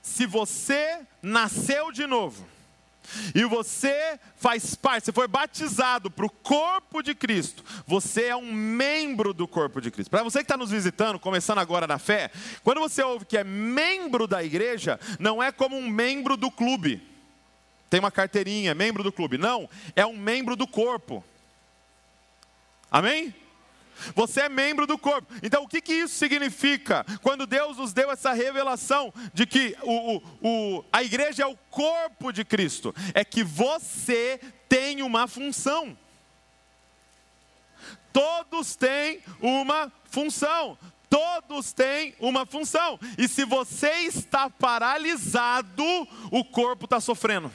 [0.00, 2.46] Se você nasceu de novo,
[3.34, 8.52] e você faz parte, você foi batizado para o corpo de Cristo, você é um
[8.52, 10.10] membro do corpo de Cristo.
[10.10, 12.30] Para você que está nos visitando, começando agora na fé,
[12.62, 17.02] quando você ouve que é membro da igreja, não é como um membro do clube,
[17.90, 19.36] tem uma carteirinha, membro do clube.
[19.36, 21.24] Não, é um membro do corpo.
[22.88, 23.34] Amém?
[24.14, 25.32] Você é membro do corpo.
[25.42, 27.04] Então, o que, que isso significa?
[27.22, 31.56] Quando Deus nos deu essa revelação de que o, o, o, a igreja é o
[31.70, 35.96] corpo de Cristo, é que você tem uma função.
[38.12, 40.78] Todos têm uma função.
[41.08, 42.98] Todos têm uma função.
[43.18, 45.84] E se você está paralisado,
[46.30, 47.52] o corpo está sofrendo.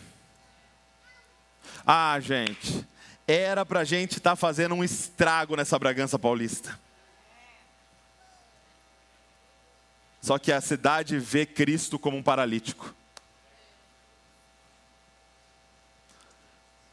[1.88, 2.86] Ah, gente,
[3.27, 6.79] era para a gente estar tá fazendo um estrago nessa Bragança Paulista.
[10.21, 12.93] Só que a cidade vê Cristo como um paralítico.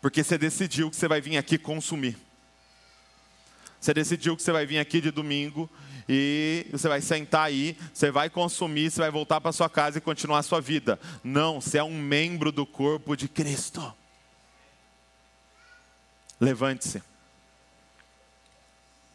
[0.01, 2.17] Porque você decidiu que você vai vir aqui consumir.
[3.81, 5.69] Você decidiu que você vai vir aqui de domingo
[6.09, 10.01] e você vai sentar aí, você vai consumir, você vai voltar para sua casa e
[10.01, 11.01] continuar a sua vida.
[11.23, 13.95] Não, você é um membro do corpo de Cristo.
[16.43, 17.01] Levante-se.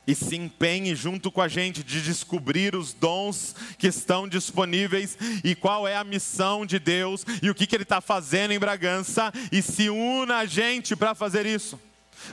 [0.08, 5.54] E se empenhe junto com a gente de descobrir os dons que estão disponíveis e
[5.54, 9.34] qual é a missão de Deus e o que, que Ele está fazendo em Bragança
[9.52, 11.78] e se una a gente para fazer isso.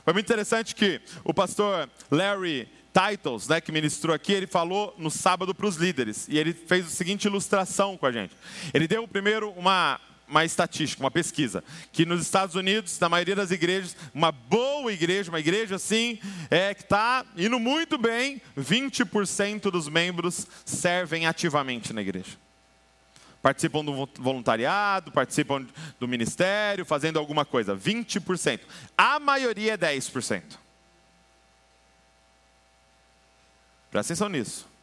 [0.04, 5.10] Foi muito interessante que o pastor Larry Titles, né, que ministrou aqui, ele falou no
[5.10, 8.37] sábado para os líderes e ele fez a seguinte ilustração com a gente.
[8.73, 11.62] Ele deu primeiro uma uma estatística, uma pesquisa,
[11.92, 16.18] que nos Estados Unidos, na maioria das igrejas, uma boa igreja, uma igreja assim,
[16.50, 22.38] é que está indo muito bem, 20% dos membros servem ativamente na igreja.
[23.42, 25.66] Participam do voluntariado, participam
[26.00, 27.77] do ministério, fazendo alguma coisa.
[27.77, 28.60] 20%.
[28.96, 30.42] A maioria é 10%.
[33.90, 34.73] Presta atenção nisso.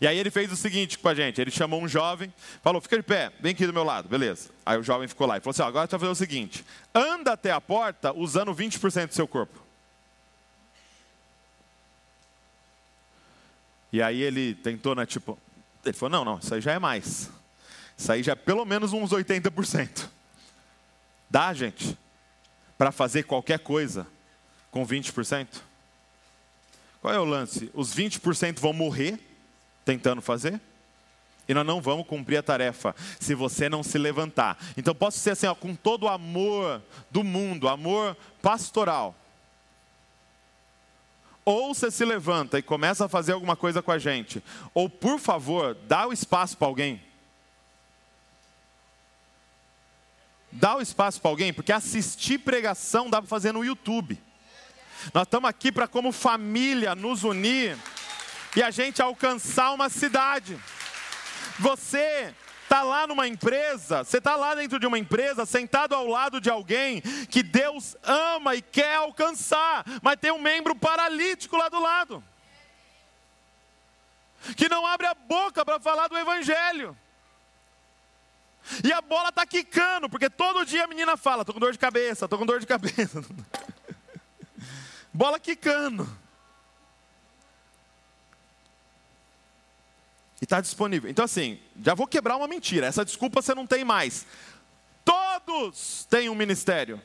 [0.00, 2.96] E aí ele fez o seguinte com a gente: ele chamou um jovem, falou, fica
[2.96, 4.50] de pé, vem aqui do meu lado, beleza.
[4.64, 6.64] Aí o jovem ficou lá e falou assim: agora você vai fazer o seguinte:
[6.94, 9.58] anda até a porta usando 20% do seu corpo.
[13.92, 15.38] E aí ele tentou, né, tipo,
[15.84, 17.30] ele falou: não, não, isso aí já é mais.
[17.96, 20.08] Isso aí já é pelo menos uns 80%.
[21.28, 21.96] Dá, gente,
[22.76, 24.06] para fazer qualquer coisa
[24.70, 25.46] com 20%?
[27.00, 27.70] Qual é o lance?
[27.72, 29.29] Os 20% vão morrer
[29.90, 30.60] tentando fazer?
[31.48, 34.56] E nós não vamos cumprir a tarefa se você não se levantar.
[34.76, 36.80] Então posso ser assim, ó, com todo o amor
[37.10, 39.16] do mundo, amor pastoral.
[41.44, 44.40] Ou você se levanta e começa a fazer alguma coisa com a gente,
[44.72, 47.02] ou por favor, dá o espaço para alguém.
[50.52, 54.20] Dá o espaço para alguém, porque assistir pregação dá para fazer no YouTube.
[55.12, 57.76] Nós estamos aqui para, como família, nos unir
[58.56, 60.58] e a gente alcançar uma cidade.
[61.58, 66.40] Você está lá numa empresa, você está lá dentro de uma empresa, sentado ao lado
[66.40, 71.80] de alguém que Deus ama e quer alcançar, mas tem um membro paralítico lá do
[71.80, 72.22] lado,
[74.56, 76.96] que não abre a boca para falar do Evangelho.
[78.84, 81.78] E a bola está quicando, porque todo dia a menina fala: estou com dor de
[81.78, 83.24] cabeça, estou com dor de cabeça.
[85.12, 86.19] bola quicando.
[90.40, 91.10] E está disponível.
[91.10, 92.86] Então, assim, já vou quebrar uma mentira.
[92.86, 94.26] Essa desculpa você não tem mais.
[95.04, 97.00] Todos têm um ministério.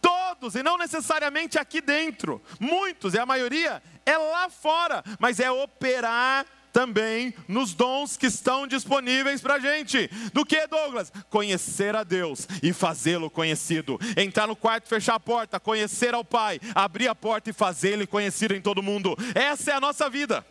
[0.00, 2.42] Todos, e não necessariamente aqui dentro.
[2.58, 5.02] Muitos, e a maioria, é lá fora.
[5.18, 10.08] Mas é operar também nos dons que estão disponíveis para a gente.
[10.32, 11.12] Do que, Douglas?
[11.28, 13.98] Conhecer a Deus e fazê-lo conhecido.
[14.16, 18.54] Entrar no quarto, fechar a porta, conhecer ao Pai, abrir a porta e fazê-lo conhecido
[18.54, 19.16] em todo mundo.
[19.34, 20.44] Essa é a nossa vida.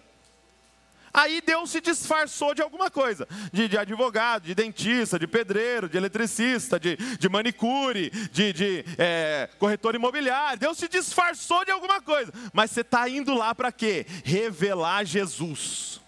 [1.14, 5.97] Aí Deus se disfarçou de alguma coisa, de, de advogado, de dentista, de pedreiro, de
[5.97, 10.59] eletricista, de, de manicure, de, de é, corretor imobiliário.
[10.59, 14.05] Deus se disfarçou de alguma coisa, mas você está indo lá para quê?
[14.24, 15.99] Revelar Jesus.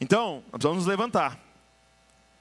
[0.00, 1.38] Então, nós vamos nos levantar.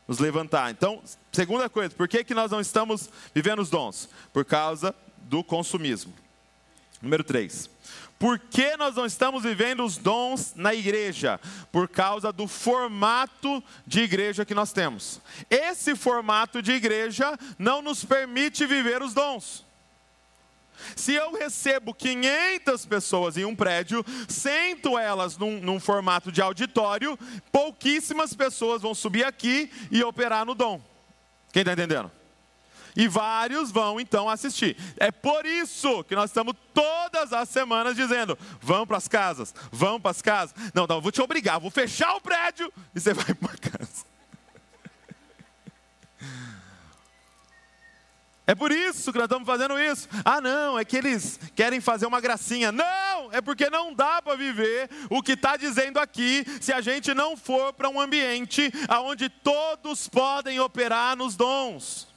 [0.07, 0.72] Nos levantar.
[0.72, 1.01] Então,
[1.32, 4.09] segunda coisa, por que, que nós não estamos vivendo os dons?
[4.34, 6.13] Por causa do consumismo.
[7.01, 7.69] Número 3.
[8.22, 11.39] Por que nós não estamos vivendo os dons na igreja?
[11.72, 15.19] Por causa do formato de igreja que nós temos.
[15.49, 19.65] Esse formato de igreja não nos permite viver os dons.
[20.95, 27.17] Se eu recebo 500 pessoas em um prédio, sento elas num, num, formato de auditório,
[27.51, 30.80] pouquíssimas pessoas vão subir aqui e operar no dom.
[31.51, 32.11] Quem está entendendo?
[32.96, 34.78] E vários vão então assistir.
[34.98, 40.00] É por isso que nós estamos todas as semanas dizendo: vão para as casas, vão
[40.00, 40.56] para as casas.
[40.74, 44.12] Não, não, vou te obrigar, vou fechar o prédio e você vai para casa.
[48.52, 50.10] É por isso que nós estamos fazendo isso.
[50.26, 52.70] Ah, não, é que eles querem fazer uma gracinha.
[52.70, 57.14] Não, é porque não dá para viver o que está dizendo aqui se a gente
[57.14, 58.70] não for para um ambiente
[59.06, 62.11] onde todos podem operar nos dons.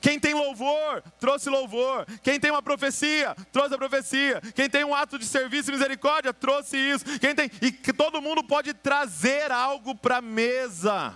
[0.00, 2.06] Quem tem louvor, trouxe louvor.
[2.22, 4.40] Quem tem uma profecia, trouxe a profecia.
[4.54, 7.04] Quem tem um ato de serviço e misericórdia, trouxe isso.
[7.18, 11.14] Quem tem e que todo mundo pode trazer algo para a mesa.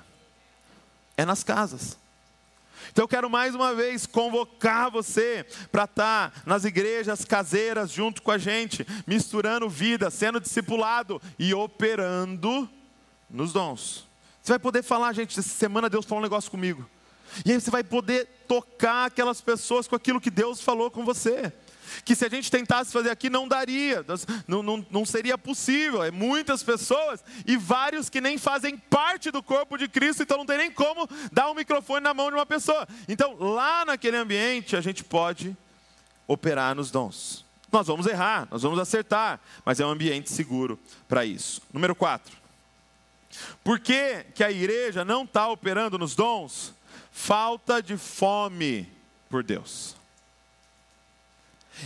[1.16, 1.98] É nas casas.
[2.90, 8.22] Então eu quero mais uma vez convocar você para estar tá nas igrejas caseiras junto
[8.22, 12.68] com a gente, misturando vida, sendo discipulado e operando
[13.28, 14.06] nos dons.
[14.42, 16.88] Você vai poder falar, gente, essa semana Deus falou um negócio comigo.
[17.44, 21.52] E aí você vai poder tocar aquelas pessoas com aquilo que Deus falou com você
[22.04, 24.04] que se a gente tentasse fazer aqui não daria,
[24.46, 26.02] não, não, não seria possível.
[26.02, 30.46] É muitas pessoas e vários que nem fazem parte do corpo de Cristo, então não
[30.46, 32.86] tem nem como dar um microfone na mão de uma pessoa.
[33.08, 35.56] Então, lá naquele ambiente, a gente pode
[36.26, 37.44] operar nos dons.
[37.70, 41.60] Nós vamos errar, nós vamos acertar, mas é um ambiente seguro para isso.
[41.72, 42.36] Número 4.
[43.62, 46.74] Por que, que a igreja não está operando nos dons?
[47.20, 48.90] Falta de fome
[49.28, 49.96] por Deus.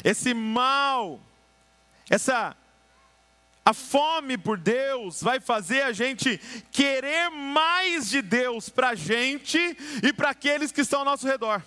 [0.04, 1.18] Esse mal,
[2.08, 2.54] essa
[3.64, 6.38] a fome por Deus vai fazer a gente
[6.70, 9.58] querer mais de Deus para a gente
[10.02, 11.62] e para aqueles que estão ao nosso redor.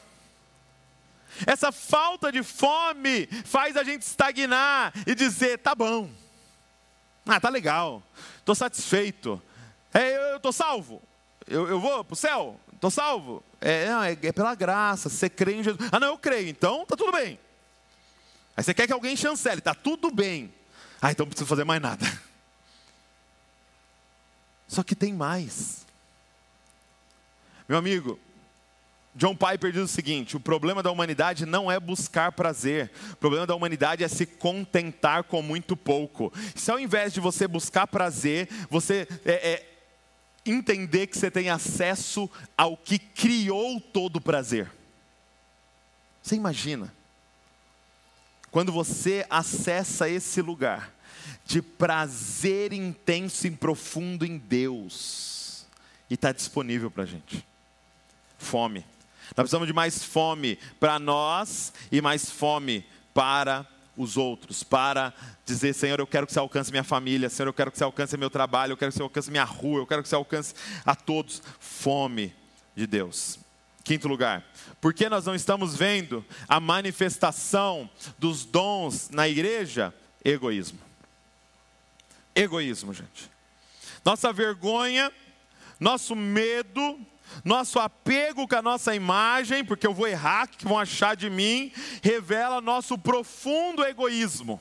[1.46, 6.10] Essa falta de fome faz a gente estagnar e dizer: tá bom,
[7.26, 8.04] ah, tá legal,
[8.38, 9.42] estou satisfeito,
[9.92, 11.02] é, eu estou salvo,
[11.48, 13.44] eu, eu vou para o céu, estou salvo.
[13.60, 15.90] É, é, é pela graça, você crê em Jesus.
[15.92, 17.40] Ah, não, eu creio, então tá tudo bem.
[18.56, 20.54] Aí você quer que alguém chancele, está tudo bem.
[21.02, 22.06] Ah, então não preciso fazer mais nada.
[24.68, 25.86] Só que tem mais.
[27.68, 28.20] Meu amigo,
[29.16, 33.48] John Piper diz o seguinte: o problema da humanidade não é buscar prazer, o problema
[33.48, 36.32] da humanidade é se contentar com muito pouco.
[36.54, 39.75] Se ao invés de você buscar prazer, você é, é,
[40.46, 44.72] entender que você tem acesso ao que criou todo o prazer.
[46.22, 46.94] Você imagina?
[48.52, 50.94] Quando você acessa esse lugar
[51.46, 55.66] de prazer intenso e profundo em Deus,
[56.10, 57.46] e está disponível para a gente.
[58.38, 58.86] Fome.
[59.30, 63.66] Nós precisamos de mais fome para nós e mais fome para
[63.98, 65.14] os outros, para
[65.46, 68.18] dizer, Senhor, eu quero que você alcance minha família, Senhor, eu quero que você alcance
[68.18, 70.54] meu trabalho, eu quero que você alcance minha rua, eu quero que você alcance
[70.86, 71.42] a todos.
[71.60, 72.34] Fome
[72.76, 73.40] de Deus.
[73.84, 74.44] Quinto lugar,
[74.82, 79.94] por que nós não estamos vendo a manifestação dos dons na igreja?
[80.24, 80.80] Egoísmo.
[82.34, 83.30] Egoísmo, gente.
[84.04, 85.12] Nossa vergonha,
[85.80, 87.00] nosso medo,
[87.44, 91.72] nosso apego com a nossa imagem, porque eu vou errar, que vão achar de mim,
[92.02, 94.60] revela nosso profundo egoísmo.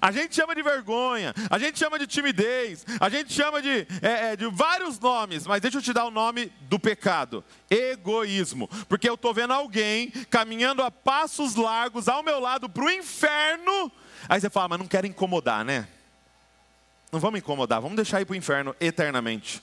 [0.00, 4.32] A gente chama de vergonha, a gente chama de timidez, a gente chama de, é,
[4.32, 8.68] é, de vários nomes, mas deixa eu te dar o nome do pecado: egoísmo.
[8.88, 13.90] Porque eu estou vendo alguém caminhando a passos largos ao meu lado para o inferno,
[14.28, 15.88] aí você fala, mas não quero incomodar, né?
[17.10, 19.62] Não vamos incomodar, vamos deixar ir para o inferno eternamente.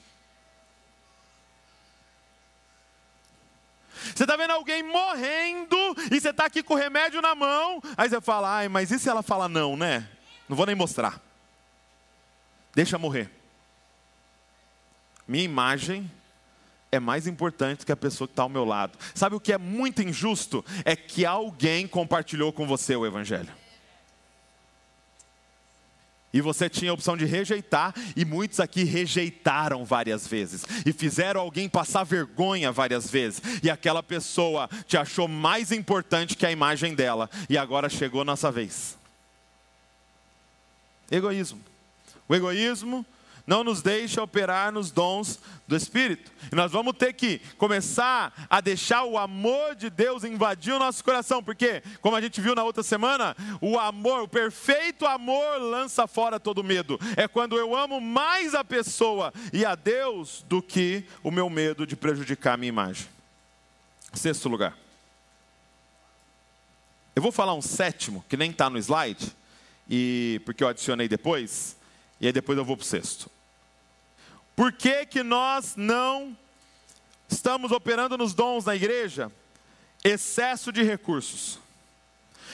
[4.13, 5.77] Você está vendo alguém morrendo
[6.11, 7.81] e você está aqui com o remédio na mão.
[7.97, 10.07] Aí você fala, ai, mas e se ela fala não, né?
[10.47, 11.21] Não vou nem mostrar.
[12.73, 13.31] Deixa morrer.
[15.27, 16.11] Minha imagem
[16.91, 18.97] é mais importante que a pessoa que está ao meu lado.
[19.13, 20.63] Sabe o que é muito injusto?
[20.83, 23.51] É que alguém compartilhou com você o Evangelho.
[26.35, 31.39] E você tinha a opção de rejeitar, e muitos aqui rejeitaram várias vezes, e fizeram
[31.39, 36.93] alguém passar vergonha várias vezes, e aquela pessoa te achou mais importante que a imagem
[36.93, 38.97] dela, e agora chegou nossa vez.
[41.09, 41.61] Egoísmo.
[42.27, 43.05] O egoísmo
[43.45, 46.31] não nos deixa operar nos dons do Espírito.
[46.51, 51.03] E nós vamos ter que começar a deixar o amor de Deus invadir o nosso
[51.03, 56.07] coração, porque, como a gente viu na outra semana, o amor, o perfeito amor lança
[56.07, 56.99] fora todo medo.
[57.15, 61.85] É quando eu amo mais a pessoa e a Deus do que o meu medo
[61.85, 63.07] de prejudicar a minha imagem.
[64.13, 64.77] Sexto lugar.
[67.15, 69.31] Eu vou falar um sétimo, que nem está no slide,
[69.89, 71.77] e porque eu adicionei depois,
[72.19, 73.29] e aí depois eu vou para o sexto.
[74.55, 76.37] Por que, que nós não
[77.27, 79.31] estamos operando nos dons na igreja?
[80.03, 81.59] Excesso de recursos.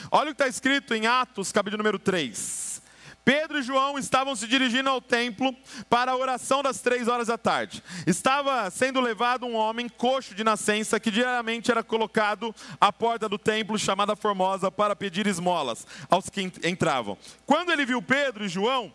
[0.10, 2.82] Olha o que está escrito em Atos, capítulo número 3.
[3.24, 5.56] Pedro e João estavam se dirigindo ao templo
[5.88, 7.84] para a oração das três horas da tarde.
[8.08, 13.38] Estava sendo levado um homem coxo de nascença que diariamente era colocado à porta do
[13.38, 17.16] templo chamada Formosa para pedir esmolas aos que entravam.
[17.46, 18.92] Quando ele viu Pedro e João,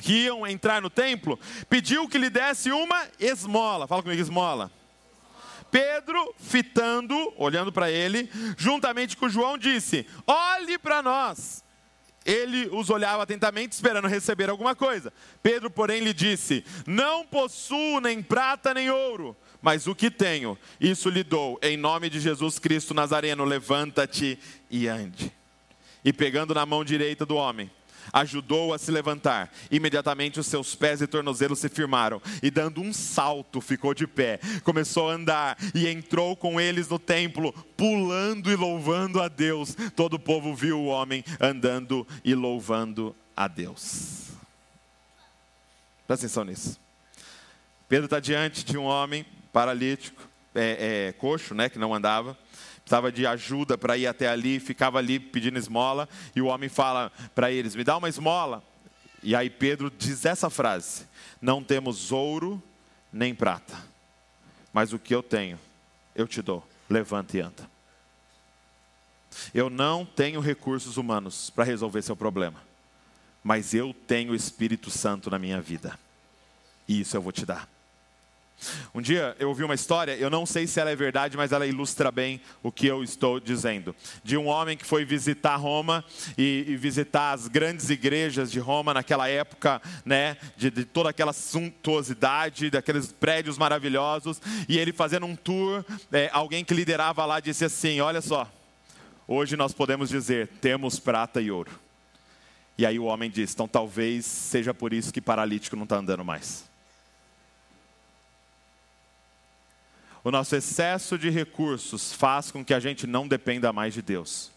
[0.00, 1.38] que iam entrar no templo,
[1.68, 3.86] pediu que lhe desse uma esmola.
[3.86, 4.70] Fala comigo, esmola.
[5.70, 11.64] Pedro, fitando, olhando para ele, juntamente com João, disse: Olhe para nós.
[12.24, 15.12] Ele os olhava atentamente, esperando receber alguma coisa.
[15.42, 21.08] Pedro, porém, lhe disse: Não possuo nem prata nem ouro, mas o que tenho, isso
[21.08, 21.58] lhe dou.
[21.62, 24.38] Em nome de Jesus Cristo Nazareno, levanta-te
[24.70, 25.32] e ande.
[26.04, 27.70] E pegando na mão direita do homem,
[28.12, 29.52] ajudou a se levantar.
[29.70, 34.40] Imediatamente os seus pés e tornozelos se firmaram, e dando um salto, ficou de pé.
[34.62, 39.76] Começou a andar e entrou com eles no templo, pulando e louvando a Deus.
[39.94, 44.28] Todo o povo viu o homem andando e louvando a Deus.
[46.06, 46.80] Presta atenção nisso.
[47.88, 50.22] Pedro está diante de um homem paralítico,
[50.54, 52.36] é, é, coxo, né, que não andava
[52.88, 57.12] precisava de ajuda para ir até ali, ficava ali pedindo esmola, e o homem fala
[57.34, 58.64] para eles: Me dá uma esmola.
[59.22, 61.04] E aí Pedro diz essa frase:
[61.40, 62.62] Não temos ouro
[63.12, 63.76] nem prata,
[64.72, 65.58] mas o que eu tenho,
[66.14, 66.66] eu te dou.
[66.88, 67.68] Levanta e anda.
[69.52, 72.62] Eu não tenho recursos humanos para resolver seu problema,
[73.44, 75.98] mas eu tenho o Espírito Santo na minha vida,
[76.88, 77.68] e isso eu vou te dar.
[78.94, 81.66] Um dia eu ouvi uma história, eu não sei se ela é verdade, mas ela
[81.66, 83.94] ilustra bem o que eu estou dizendo.
[84.24, 86.04] De um homem que foi visitar Roma
[86.36, 91.32] e, e visitar as grandes igrejas de Roma naquela época, né, de, de, toda aquela
[91.32, 94.40] suntuosidade, daqueles prédios maravilhosos.
[94.68, 98.50] E ele fazendo um tour, é, alguém que liderava lá disse assim: Olha só,
[99.26, 101.70] hoje nós podemos dizer, temos prata e ouro.
[102.76, 106.24] E aí o homem diz: então talvez seja por isso que paralítico não está andando
[106.24, 106.67] mais.
[110.28, 114.50] O nosso excesso de recursos faz com que a gente não dependa mais de Deus.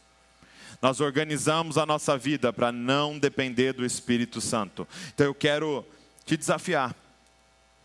[0.81, 4.85] Nós organizamos a nossa vida para não depender do Espírito Santo.
[5.13, 5.87] Então eu quero
[6.25, 6.93] te desafiar.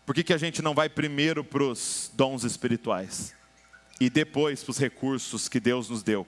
[0.05, 3.33] Por que, que a gente não vai primeiro para os dons espirituais
[4.01, 6.27] e depois para os recursos que Deus nos deu?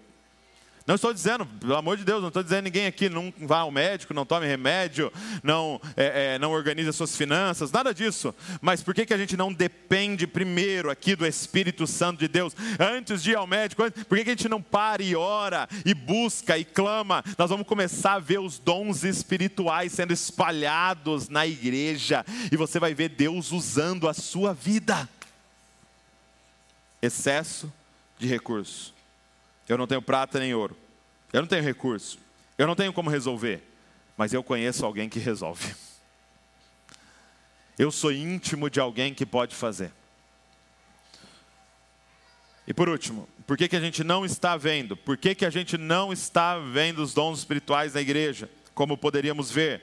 [0.90, 3.70] Não estou dizendo, pelo amor de Deus, não estou dizendo ninguém aqui não vá ao
[3.70, 5.14] médico, não tome remédio,
[5.44, 8.34] não, é, é, não organize as suas finanças, nada disso.
[8.60, 12.56] Mas por que, que a gente não depende primeiro aqui do Espírito Santo de Deus,
[12.80, 13.84] antes de ir ao médico?
[14.06, 17.24] Por que, que a gente não para e ora, e busca, e clama?
[17.38, 22.96] Nós vamos começar a ver os dons espirituais sendo espalhados na igreja, e você vai
[22.96, 25.08] ver Deus usando a sua vida.
[27.00, 27.72] Excesso
[28.18, 28.98] de recursos.
[29.70, 30.76] Eu não tenho prata nem ouro.
[31.32, 32.18] Eu não tenho recurso.
[32.58, 33.62] Eu não tenho como resolver.
[34.18, 35.76] Mas eu conheço alguém que resolve.
[37.78, 39.94] Eu sou íntimo de alguém que pode fazer.
[42.68, 44.98] E por último, por que, que a gente não está vendo?
[44.98, 49.50] Por que, que a gente não está vendo os dons espirituais na igreja, como poderíamos
[49.50, 49.82] ver?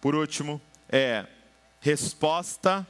[0.00, 1.26] Por último, é
[1.80, 2.86] resposta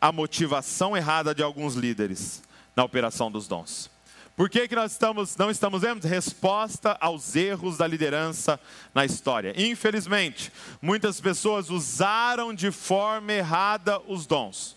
[0.00, 2.42] à motivação errada de alguns líderes
[2.74, 3.90] na operação dos dons.
[4.36, 6.06] Por que, que nós estamos, não estamos vendo?
[6.06, 8.60] Resposta aos erros da liderança
[8.94, 9.54] na história.
[9.56, 14.76] Infelizmente, muitas pessoas usaram de forma errada os dons.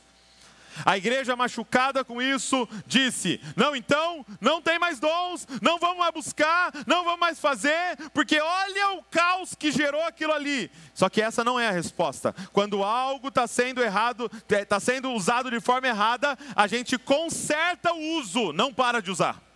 [0.85, 6.13] A igreja machucada com isso disse: não, então, não tem mais dons, não vamos mais
[6.13, 10.71] buscar, não vamos mais fazer, porque olha o caos que gerou aquilo ali.
[10.93, 12.33] Só que essa não é a resposta.
[12.53, 18.17] Quando algo está sendo errado, está sendo usado de forma errada, a gente conserta o
[18.19, 19.48] uso, não para de usar.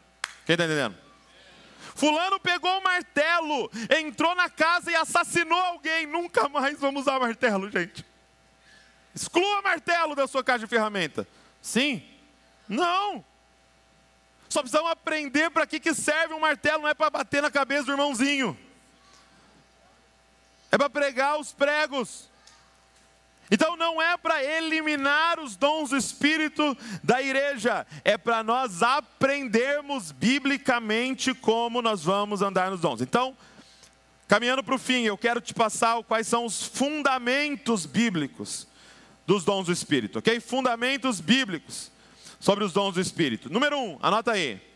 [0.46, 0.98] Quem está entendendo?
[1.96, 6.08] Fulano pegou o martelo, entrou na casa e assassinou alguém.
[6.08, 8.06] Nunca mais vamos usar martelo, gente.
[9.14, 11.28] Exclua martelo da sua caixa de ferramenta.
[11.62, 12.04] Sim?
[12.68, 13.24] Não.
[14.50, 17.84] Só precisamos aprender para que, que serve um martelo, não é para bater na cabeça
[17.84, 18.58] do irmãozinho.
[20.72, 22.28] É para pregar os pregos.
[23.52, 30.12] Então não é para eliminar os dons do Espírito da igreja, é para nós aprendermos
[30.12, 33.02] biblicamente como nós vamos andar nos dons.
[33.02, 33.38] Então,
[34.28, 38.68] caminhando para o fim, eu quero te passar quais são os fundamentos bíblicos
[39.28, 40.40] dos dons do Espírito, ok?
[40.40, 41.92] Fundamentos bíblicos
[42.40, 43.52] sobre os dons do Espírito.
[43.52, 44.73] Número um, anota aí.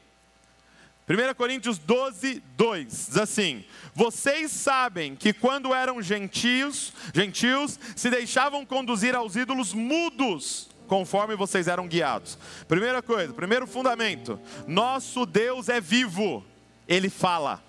[1.08, 3.64] 1 Coríntios 12, 2 diz assim:
[3.96, 11.70] Vocês sabem que quando eram gentios, gentios, se deixavam conduzir aos ídolos mudos, conforme vocês
[11.70, 12.38] eram guiados.
[12.68, 14.38] Primeira coisa, primeiro fundamento:
[14.68, 16.44] nosso Deus é vivo,
[16.86, 17.64] ele fala.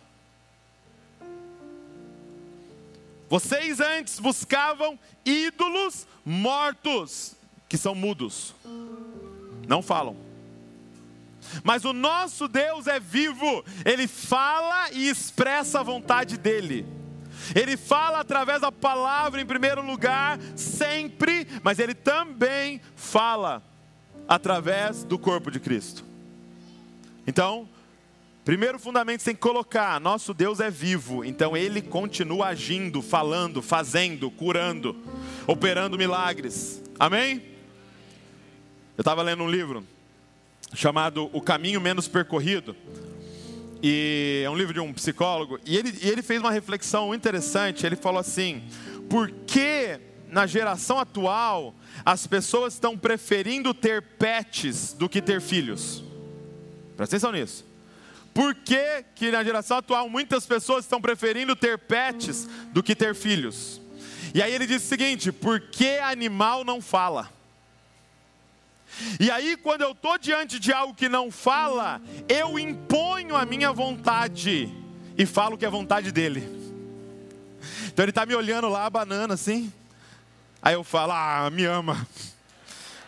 [3.29, 7.37] Vocês antes buscavam ídolos mortos,
[7.69, 8.53] que são mudos,
[9.69, 10.28] não falam.
[11.63, 16.87] Mas o nosso Deus é vivo, ele fala e expressa a vontade dele.
[17.55, 23.63] Ele fala através da palavra em primeiro lugar, sempre, mas ele também fala
[24.29, 26.05] através do corpo de Cristo.
[27.27, 27.69] Então,
[28.45, 34.97] primeiro fundamento que colocar: nosso Deus é vivo, então ele continua agindo, falando, fazendo, curando,
[35.47, 36.83] operando milagres.
[36.99, 37.43] Amém?
[38.97, 39.87] Eu estava lendo um livro
[40.75, 42.77] chamado O Caminho Menos Percorrido.
[43.83, 45.59] E é um livro de um psicólogo.
[45.65, 47.87] E ele, e ele fez uma reflexão interessante.
[47.87, 48.63] Ele falou assim:
[49.09, 56.03] por que na geração atual as pessoas estão preferindo ter pets do que ter filhos?
[56.97, 57.67] Presta atenção nisso.
[58.35, 63.15] Por que, que na geração atual muitas pessoas estão preferindo ter pets do que ter
[63.15, 63.81] filhos?
[64.35, 67.38] E aí ele diz o seguinte: por que animal não fala?
[69.21, 73.73] E aí, quando eu estou diante de algo que não fala, eu imponho a minha
[73.73, 74.73] vontade
[75.17, 76.49] e falo que é vontade dele.
[77.87, 79.73] Então ele está me olhando lá, banana assim.
[80.63, 82.07] Aí eu falo, ah, me ama.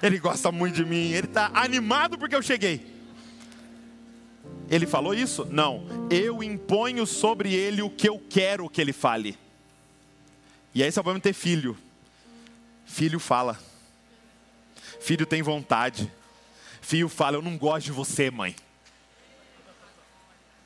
[0.02, 1.10] Ele gosta muito de mim.
[1.10, 2.86] Ele está animado porque eu cheguei.
[4.68, 5.44] Ele falou isso?
[5.50, 5.84] Não.
[6.10, 9.36] Eu imponho sobre ele o que eu quero que ele fale.
[10.74, 11.76] E aí só vamos ter filho.
[12.86, 13.69] Filho fala.
[15.01, 16.11] Filho tem vontade.
[16.80, 18.55] Filho fala: Eu não gosto de você, mãe.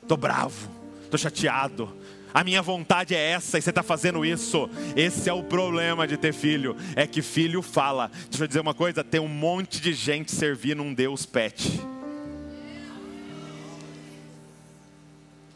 [0.01, 0.69] Estou bravo,
[1.03, 1.97] estou chateado.
[2.33, 4.69] A minha vontade é essa e você está fazendo isso.
[4.95, 6.75] Esse é o problema de ter filho.
[6.95, 8.11] É que filho fala.
[8.29, 11.81] Deixa eu dizer uma coisa: tem um monte de gente servindo um Deus pet.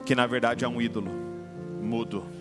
[0.06, 1.12] Que na verdade é um ídolo
[1.82, 2.39] mudo.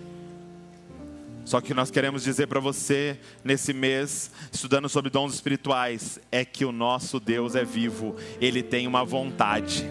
[1.49, 6.62] Só que nós queremos dizer para você, nesse mês, estudando sobre dons espirituais, é que
[6.62, 9.90] o nosso Deus é vivo, ele tem uma vontade.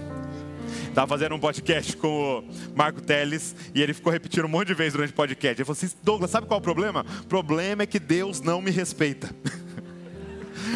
[0.88, 4.76] Estava fazendo um podcast com o Marco Teles e ele ficou repetindo um monte de
[4.76, 5.60] vezes durante o podcast.
[5.60, 7.04] Ele falou assim: Douglas, sabe qual é o problema?
[7.24, 9.36] O problema é que Deus não me respeita.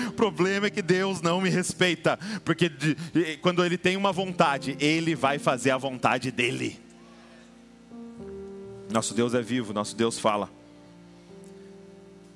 [0.08, 2.96] O problema é que Deus não me respeita, porque de,
[3.42, 6.80] quando Ele tem uma vontade, Ele vai fazer a vontade dEle.
[8.92, 10.61] Nosso Deus é vivo, nosso Deus fala.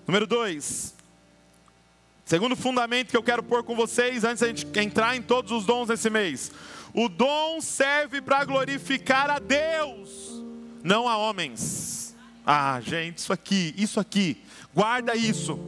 [0.07, 0.93] Número dois,
[2.23, 5.65] segundo fundamento que eu quero pôr com vocês, antes da gente entrar em todos os
[5.65, 6.51] dons desse mês.
[6.93, 10.43] O dom serve para glorificar a Deus,
[10.83, 12.15] não a homens.
[12.45, 14.43] Ah, gente, isso aqui, isso aqui,
[14.73, 15.59] guarda isso.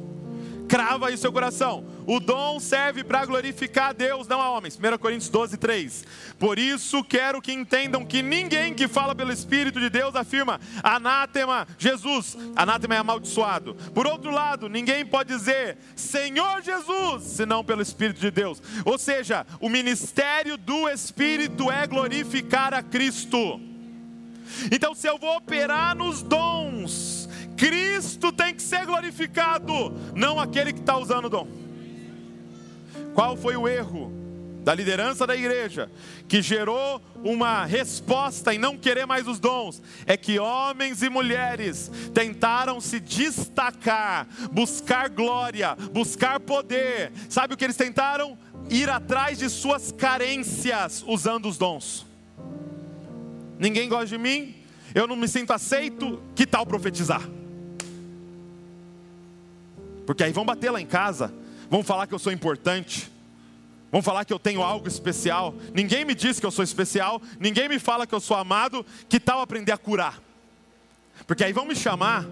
[0.68, 1.86] Crava aí seu coração.
[2.05, 4.78] O dom serve para glorificar a Deus, não a homens.
[4.78, 6.05] 1 Coríntios 12, 3.
[6.39, 11.68] Por isso quero que entendam que ninguém que fala pelo Espírito de Deus afirma anátema
[11.78, 12.38] Jesus.
[12.55, 13.76] Anátema é amaldiçoado.
[13.93, 18.61] Por outro lado, ninguém pode dizer Senhor Jesus, senão pelo Espírito de Deus.
[18.86, 23.59] Ou seja, o ministério do Espírito é glorificar a Cristo.
[24.72, 27.26] Então, se eu vou operar nos dons,
[27.58, 29.74] Cristo tem que ser glorificado,
[30.16, 31.47] não aquele que está usando o dom.
[33.16, 34.14] Qual foi o erro
[34.64, 35.89] da liderança da igreja
[36.28, 39.82] que gerou uma resposta em não querer mais os dons?
[40.05, 47.12] É que homens e mulheres tentaram se destacar, buscar glória, buscar poder.
[47.28, 48.38] Sabe o que eles tentaram?
[48.70, 52.05] Ir atrás de suas carências usando os dons.
[53.58, 54.53] Ninguém gosta de mim,
[54.93, 57.22] eu não me sinto aceito, que tal profetizar?
[60.08, 61.34] Porque aí vão bater lá em casa,
[61.70, 63.12] vão falar que eu sou importante,
[63.91, 65.53] vão falar que eu tenho algo especial.
[65.74, 68.86] Ninguém me diz que eu sou especial, ninguém me fala que eu sou amado.
[69.10, 70.24] Que tal aprender a curar?
[71.28, 72.26] Porque aí vão me chamar,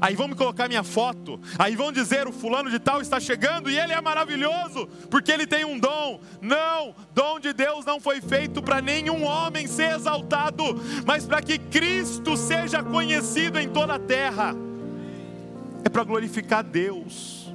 [0.00, 3.70] aí vão me colocar minha foto, aí vão dizer o fulano de tal está chegando
[3.70, 6.20] e ele é maravilhoso, porque ele tem um dom.
[6.42, 10.64] Não, dom de Deus não foi feito para nenhum homem ser exaltado,
[11.06, 14.52] mas para que Cristo seja conhecido em toda a terra
[15.84, 17.52] é para glorificar Deus.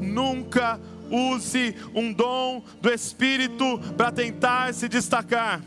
[0.00, 0.80] Nunca
[1.10, 5.62] use um dom do Espírito para tentar se destacar.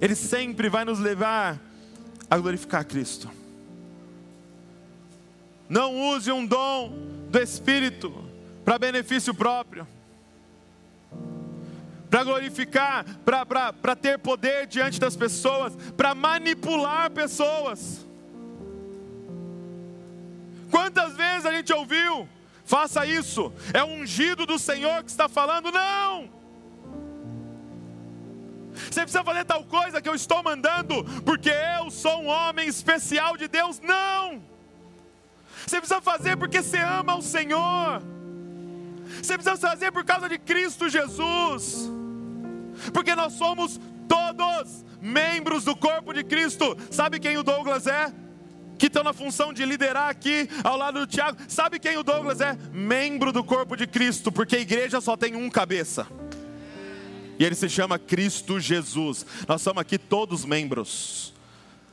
[0.00, 1.60] Ele sempre vai nos levar
[2.30, 3.30] a glorificar Cristo.
[5.68, 6.92] Não use um dom
[7.30, 8.12] do Espírito
[8.64, 9.86] para benefício próprio
[12.10, 18.04] para glorificar, para ter poder diante das pessoas, para manipular pessoas.
[20.70, 22.28] Quantas vezes a gente ouviu,
[22.64, 26.28] faça isso, é o ungido do Senhor que está falando, não!
[28.90, 33.36] Você precisa fazer tal coisa que eu estou mandando, porque eu sou um homem especial
[33.36, 34.42] de Deus, não!
[35.64, 38.02] Você precisa fazer porque você ama o Senhor.
[39.22, 41.99] Você precisa fazer por causa de Cristo Jesus
[42.92, 46.76] porque nós somos todos membros do corpo de Cristo.
[46.90, 48.12] Sabe quem o Douglas é?
[48.78, 51.38] Que estão na função de liderar aqui ao lado do Tiago.
[51.48, 52.56] Sabe quem o Douglas é?
[52.72, 56.06] Membro do corpo de Cristo, porque a igreja só tem um cabeça.
[57.38, 59.24] E ele se chama Cristo Jesus.
[59.48, 61.32] Nós somos aqui todos membros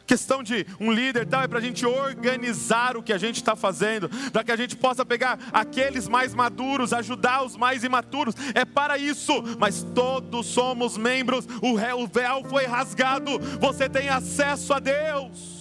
[0.07, 3.55] questão de um líder tal, é para a gente organizar o que a gente está
[3.55, 8.63] fazendo, para que a gente possa pegar aqueles mais maduros, ajudar os mais imaturos, é
[8.63, 11.77] para isso, mas todos somos membros, o
[12.07, 15.56] véu foi rasgado, você tem acesso a Deus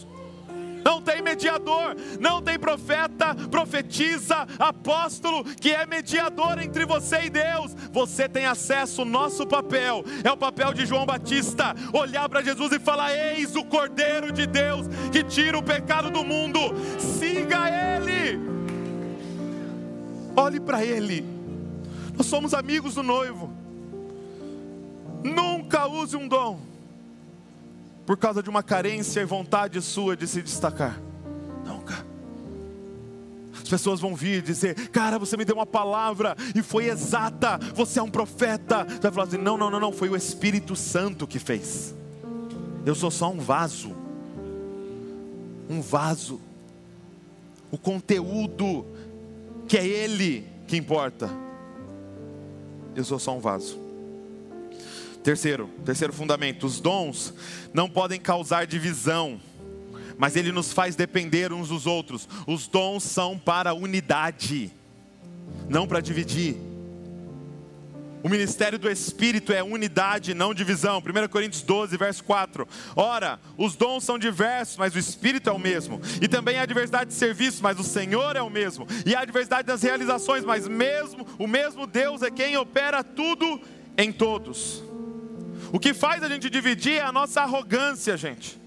[0.87, 7.75] não tem mediador, não tem profeta, profetiza, apóstolo que é mediador entre você e Deus.
[7.91, 12.79] Você tem acesso, nosso papel é o papel de João Batista, olhar para Jesus e
[12.79, 16.61] falar: Eis o Cordeiro de Deus que tira o pecado do mundo,
[17.01, 18.39] siga Ele,
[20.37, 21.27] olhe para Ele.
[22.17, 23.53] Nós somos amigos do noivo.
[25.25, 26.76] Nunca use um dom
[28.07, 31.01] por causa de uma carência e vontade sua de se destacar.
[31.67, 32.07] Nunca.
[33.61, 37.99] As pessoas vão vir dizer: Cara, você me deu uma palavra e foi exata, você
[37.99, 38.85] é um profeta.
[38.85, 41.95] Você vai falar assim: Não, não, não, não, foi o Espírito Santo que fez.
[42.85, 43.95] Eu sou só um vaso.
[45.69, 46.41] Um vaso.
[47.73, 48.87] O conteúdo,
[49.67, 51.29] que é Ele que importa.
[52.95, 53.86] Eu sou só um vaso.
[55.27, 57.35] Terceiro, terceiro fundamento: os dons
[57.75, 59.41] não podem causar divisão,
[60.17, 62.29] mas ele nos faz depender uns dos outros.
[62.47, 64.71] Os dons são para unidade,
[65.69, 66.55] não para dividir.
[68.23, 70.99] O ministério do Espírito é unidade, não divisão.
[70.99, 72.67] 1 Coríntios 12, verso 4.
[72.95, 76.01] Ora, os dons são diversos, mas o Espírito é o mesmo.
[76.23, 78.87] E também há diversidade de serviços, mas o Senhor é o mesmo.
[79.05, 83.61] E há diversidade das realizações, mas mesmo o mesmo Deus é quem opera tudo
[83.99, 84.87] em todos.
[85.73, 88.59] O que faz a gente dividir é a nossa arrogância, gente.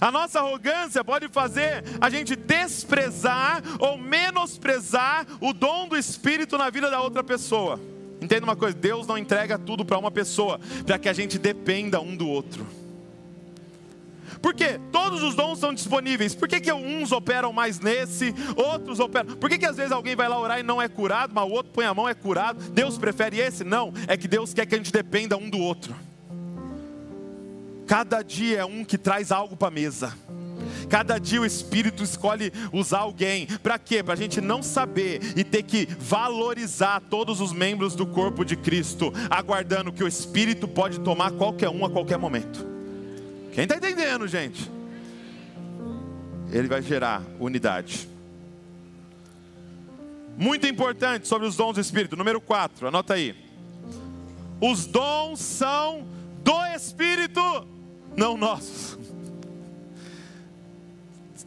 [0.00, 6.68] A nossa arrogância pode fazer a gente desprezar ou menosprezar o dom do Espírito na
[6.68, 7.80] vida da outra pessoa.
[8.20, 12.00] Entenda uma coisa: Deus não entrega tudo para uma pessoa, para que a gente dependa
[12.00, 12.66] um do outro.
[14.42, 14.78] Por quê?
[14.92, 16.34] Todos os dons são disponíveis.
[16.34, 19.36] Por que, que uns operam mais nesse, outros operam?
[19.36, 21.50] Por que, que às vezes alguém vai lá orar e não é curado, mas o
[21.52, 22.62] outro põe a mão e é curado?
[22.70, 23.64] Deus prefere esse?
[23.64, 25.94] Não, é que Deus quer que a gente dependa um do outro.
[27.88, 30.14] Cada dia é um que traz algo para a mesa.
[30.90, 33.46] Cada dia o Espírito escolhe usar alguém.
[33.46, 34.02] Para quê?
[34.02, 38.56] Para a gente não saber e ter que valorizar todos os membros do corpo de
[38.56, 42.64] Cristo, aguardando que o Espírito pode tomar qualquer um a qualquer momento.
[43.54, 44.70] Quem está entendendo, gente?
[46.52, 48.06] Ele vai gerar unidade.
[50.36, 52.16] Muito importante sobre os dons do Espírito.
[52.16, 53.34] Número 4, anota aí.
[54.60, 56.06] Os dons são
[56.44, 57.40] do Espírito,
[58.16, 58.98] não nossos.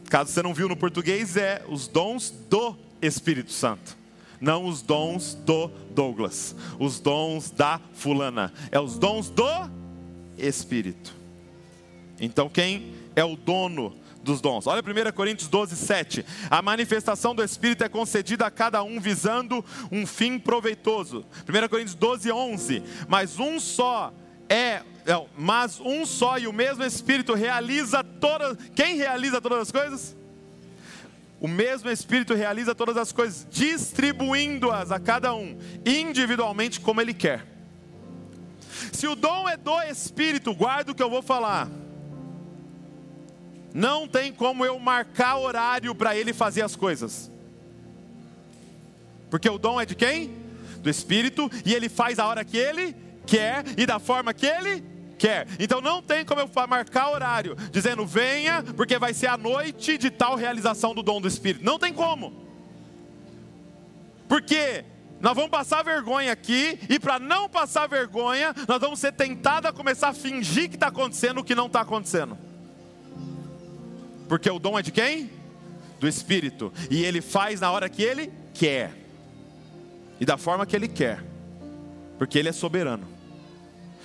[0.08, 3.96] Caso você não viu no português, é os dons do Espírito Santo.
[4.40, 9.48] Não os dons do Douglas, os dons da fulana, é os dons do
[10.36, 11.14] Espírito.
[12.20, 14.66] Então, quem é o dono dos dons.
[14.66, 16.24] Olha 1 Coríntios 12, 7.
[16.48, 21.24] A manifestação do Espírito é concedida a cada um visando um fim proveitoso.
[21.48, 22.82] 1 Coríntios 12, 11.
[23.08, 24.12] Mas um só
[24.48, 28.56] é não, mas um só e o mesmo Espírito realiza todas.
[28.74, 30.16] Quem realiza todas as coisas?
[31.40, 37.44] O mesmo Espírito realiza todas as coisas, distribuindo-as a cada um, individualmente como ele quer.
[38.92, 41.68] Se o dom é do Espírito, guarda o que eu vou falar.
[43.74, 47.28] Não tem como eu marcar horário para ele fazer as coisas.
[49.28, 50.32] Porque o dom é de quem?
[50.80, 52.94] Do Espírito, e ele faz a hora que ele
[53.26, 54.91] quer e da forma que ele
[55.22, 55.46] quer.
[55.60, 60.10] Então não tem como eu marcar horário dizendo venha, porque vai ser a noite de
[60.10, 61.64] tal realização do dom do Espírito.
[61.64, 62.32] Não tem como.
[64.28, 64.84] Porque
[65.20, 69.72] nós vamos passar vergonha aqui, e para não passar vergonha, nós vamos ser tentados a
[69.72, 72.36] começar a fingir que está acontecendo o que não está acontecendo.
[74.28, 75.30] Porque o dom é de quem?
[76.00, 76.72] Do Espírito.
[76.90, 78.90] E ele faz na hora que ele quer.
[80.18, 81.22] E da forma que ele quer.
[82.18, 83.11] Porque ele é soberano.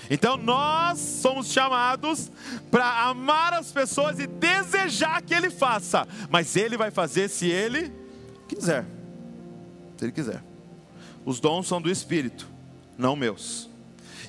[0.10, 2.32] Então nós somos chamados
[2.72, 7.92] para amar as pessoas e desejar que Ele faça, mas Ele vai fazer se Ele
[8.48, 8.86] quiser.
[9.98, 10.44] Se Ele quiser.
[11.26, 12.48] Os dons são do Espírito,
[12.98, 13.70] não meus.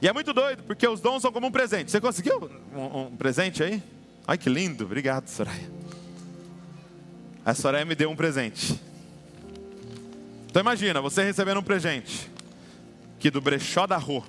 [0.02, 1.90] E é muito doido, porque os dons são como um presente.
[1.90, 3.82] Você conseguiu um, um presente aí?
[4.26, 5.70] Ai que lindo, obrigado, Soraya.
[7.44, 8.80] A Soraya me deu um presente.
[10.50, 12.30] Então imagina, você recebendo um presente
[13.18, 14.24] que do brechó da rua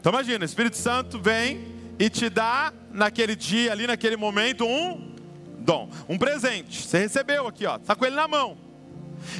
[0.00, 1.66] então imagina, o Espírito Santo vem
[1.98, 5.14] e te dá naquele dia ali, naquele momento, um
[5.58, 6.82] dom, um presente.
[6.82, 8.56] Você recebeu aqui, ó, está com ele na mão.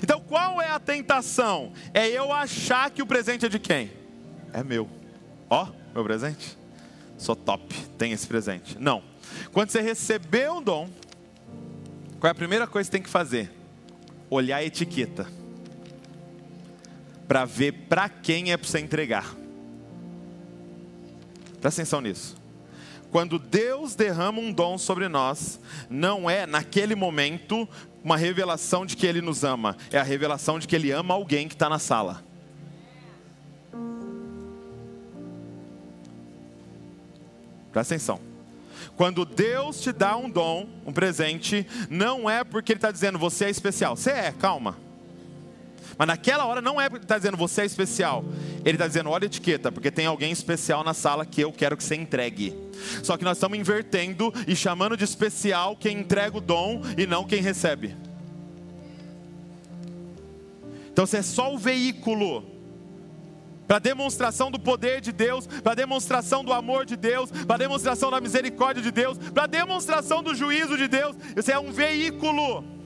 [0.02, 1.72] Então qual é a tentação?
[1.94, 3.90] É eu achar que o presente é de quem?
[4.52, 4.88] É meu.
[5.48, 6.58] Ó, meu presente.
[7.16, 8.76] Sou top, tem esse presente.
[8.78, 9.02] Não.
[9.52, 10.88] Quando você recebeu um dom,
[12.18, 13.50] qual é a primeira coisa que tem que fazer?
[14.28, 15.26] Olhar a etiqueta.
[17.26, 19.37] Para ver para quem é para você entregar.
[21.60, 22.36] Presta atenção nisso.
[23.10, 27.68] Quando Deus derrama um dom sobre nós, não é naquele momento
[28.04, 31.48] uma revelação de que Ele nos ama, é a revelação de que Ele ama alguém
[31.48, 32.22] que está na sala.
[37.72, 38.20] Presta atenção.
[38.96, 43.46] Quando Deus te dá um dom, um presente, não é porque Ele está dizendo você
[43.46, 43.96] é especial.
[43.96, 44.76] Você é, calma.
[45.98, 48.24] Mas naquela hora não é porque ele está dizendo você é especial.
[48.64, 51.76] Ele está dizendo, olha a etiqueta, porque tem alguém especial na sala que eu quero
[51.76, 52.56] que você entregue.
[53.02, 57.24] Só que nós estamos invertendo e chamando de especial quem entrega o dom e não
[57.24, 57.96] quem recebe.
[60.92, 62.44] Então você é só o veículo
[63.66, 68.20] para demonstração do poder de Deus, para demonstração do amor de Deus, para demonstração da
[68.20, 71.16] misericórdia de Deus, para demonstração do juízo de Deus.
[71.34, 72.77] Você é um veículo.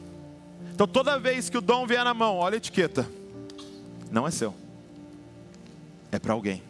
[0.83, 3.09] Então toda vez que o dom vier na mão, olha a etiqueta.
[4.11, 4.53] Não é seu.
[6.11, 6.61] É para alguém.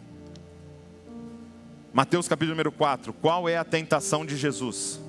[1.91, 3.11] Mateus capítulo número 4.
[3.11, 4.99] Qual é a tentação de Jesus?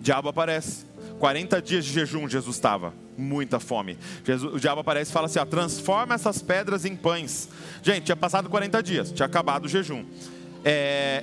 [0.00, 0.84] O diabo aparece
[1.20, 3.96] 40 dias de jejum Jesus estava, muita fome.
[4.24, 7.48] Jesus, o diabo aparece e fala assim: ó, transforma essas pedras em pães.
[7.84, 10.04] Gente, tinha passado 40 dias, tinha acabado o jejum.
[10.64, 11.22] É,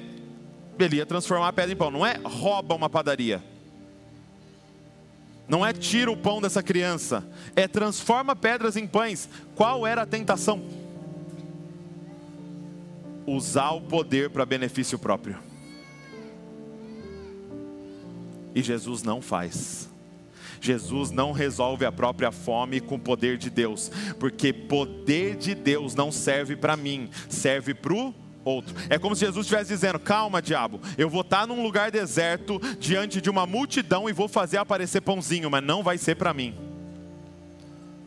[0.79, 1.91] ele ia transformar a pedra em pão.
[1.91, 3.43] Não é rouba uma padaria.
[5.53, 7.23] Não é tira o pão dessa criança.
[7.55, 9.29] É transforma pedras em pães.
[9.53, 10.63] Qual era a tentação?
[13.27, 15.37] Usar o poder para benefício próprio.
[18.55, 19.87] E Jesus não faz.
[20.59, 25.93] Jesus não resolve a própria fome com o poder de Deus, porque poder de Deus
[25.93, 28.11] não serve para mim, serve para o
[28.43, 28.75] outro.
[28.89, 33.21] É como se Jesus estivesse dizendo: calma, diabo, eu vou estar num lugar deserto, diante
[33.21, 36.55] de uma multidão e vou fazer aparecer pãozinho, mas não vai ser para mim,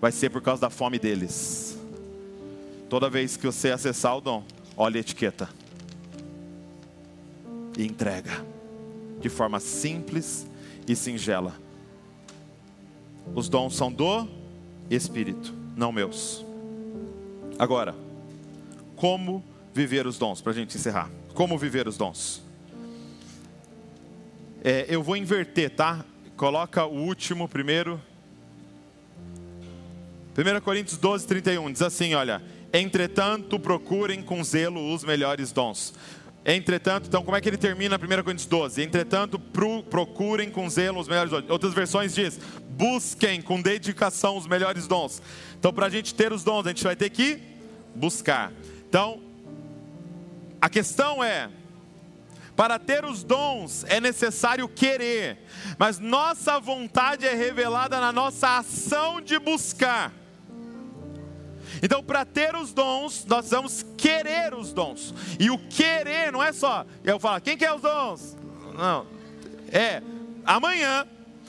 [0.00, 1.78] vai ser por causa da fome deles.
[2.88, 4.44] Toda vez que você acessar o dom,
[4.76, 5.48] olha a etiqueta
[7.76, 8.44] e entrega
[9.20, 10.46] de forma simples
[10.86, 11.54] e singela.
[13.34, 14.28] Os dons são do
[14.88, 16.44] Espírito, não meus.
[17.58, 17.94] Agora,
[18.94, 19.42] como
[19.76, 21.10] viver os dons, para a gente encerrar.
[21.34, 22.42] Como viver os dons?
[24.64, 26.02] É, eu vou inverter, tá?
[26.34, 28.00] Coloca o último primeiro.
[30.36, 35.92] 1 Coríntios 12, 31 diz assim: olha, entretanto procurem com zelo os melhores dons.
[36.44, 38.82] Entretanto, então como é que ele termina 1 Coríntios 12?
[38.82, 41.44] Entretanto, pro, procurem com zelo os melhores dons.
[41.50, 45.20] Outras versões diz: busquem com dedicação os melhores dons.
[45.58, 47.40] Então, para a gente ter os dons, a gente vai ter que
[47.94, 48.52] buscar.
[48.88, 49.25] Então,
[50.60, 51.50] a questão é:
[52.56, 55.38] para ter os dons é necessário querer,
[55.78, 60.12] mas nossa vontade é revelada na nossa ação de buscar.
[61.82, 65.12] Então, para ter os dons, nós vamos querer os dons.
[65.38, 68.36] E o querer não é só eu falar, quem quer os dons?
[68.74, 69.06] Não.
[69.70, 70.02] É,
[70.44, 71.06] amanhã,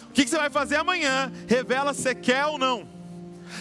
[0.10, 1.32] o que você vai fazer amanhã?
[1.48, 2.88] Revela se quer ou não.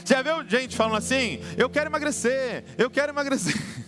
[0.04, 1.40] Já viu gente falando assim?
[1.56, 3.54] Eu quero emagrecer, eu quero emagrecer.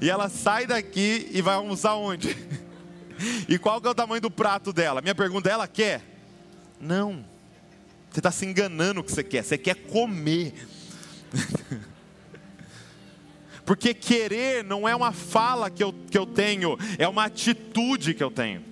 [0.00, 2.36] E ela sai daqui e vai almoçar onde?
[3.48, 5.02] E qual que é o tamanho do prato dela?
[5.02, 6.02] Minha pergunta é: ela quer?
[6.80, 7.24] Não.
[8.10, 9.42] Você está se enganando o que você quer.
[9.42, 10.54] Você quer comer.
[13.66, 18.22] Porque querer não é uma fala que eu, que eu tenho, é uma atitude que
[18.22, 18.62] eu tenho.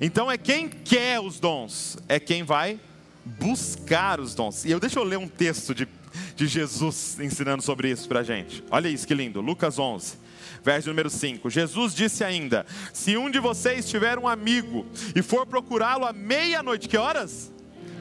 [0.00, 2.78] Então é quem quer os dons, é quem vai
[3.24, 4.64] buscar os dons.
[4.66, 5.88] E eu deixa eu ler um texto de,
[6.36, 8.62] de Jesus ensinando sobre isso para a gente.
[8.70, 10.27] Olha isso que lindo, Lucas 11
[10.62, 11.48] verso número 5.
[11.50, 16.88] Jesus disse ainda: Se um de vocês tiver um amigo e for procurá-lo à meia-noite,
[16.88, 17.52] que horas?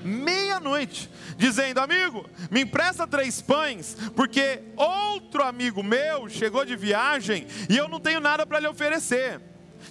[0.04, 7.78] Meia-noite, dizendo: Amigo, me empresta três pães, porque outro amigo meu chegou de viagem e
[7.78, 9.42] eu não tenho nada para lhe oferecer.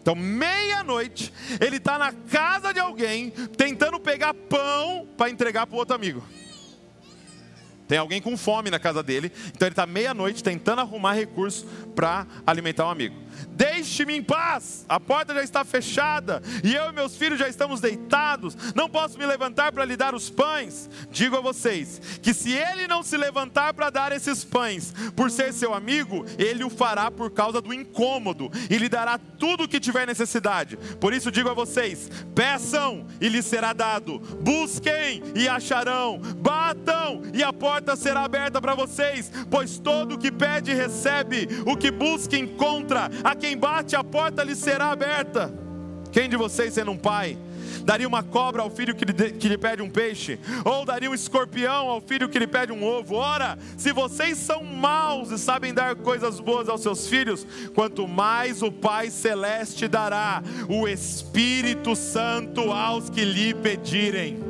[0.00, 5.78] Então, meia-noite, ele está na casa de alguém, tentando pegar pão para entregar para o
[5.78, 6.22] outro amigo.
[7.88, 11.64] Tem alguém com fome na casa dele, então ele está meia-noite tentando arrumar recursos
[11.97, 13.26] para alimentar um amigo.
[13.49, 17.80] Deixe-me em paz, a porta já está fechada e eu e meus filhos já estamos
[17.80, 18.57] deitados.
[18.74, 20.90] Não posso me levantar para lhe dar os pães.
[21.11, 25.53] Digo a vocês que se ele não se levantar para dar esses pães, por ser
[25.53, 29.80] seu amigo, ele o fará por causa do incômodo e lhe dará tudo o que
[29.80, 30.76] tiver necessidade.
[31.01, 37.42] Por isso digo a vocês: peçam e lhes será dado, busquem e acharão, batam e
[37.42, 42.37] a porta será aberta para vocês, pois todo o que pede recebe, o que busca
[42.37, 43.11] encontra.
[43.24, 45.53] Aquele quem bate, a porta lhe será aberta.
[46.11, 47.39] Quem de vocês, sendo um pai,
[47.84, 50.37] daria uma cobra ao filho que lhe, que lhe, pede um peixe?
[50.64, 53.14] Ou daria um escorpião ao filho que lhe pede um ovo?
[53.14, 58.62] Ora, se vocês são maus e sabem dar coisas boas aos seus filhos, quanto mais
[58.62, 64.45] o Pai Celeste dará o Espírito Santo aos que lhe pedirem.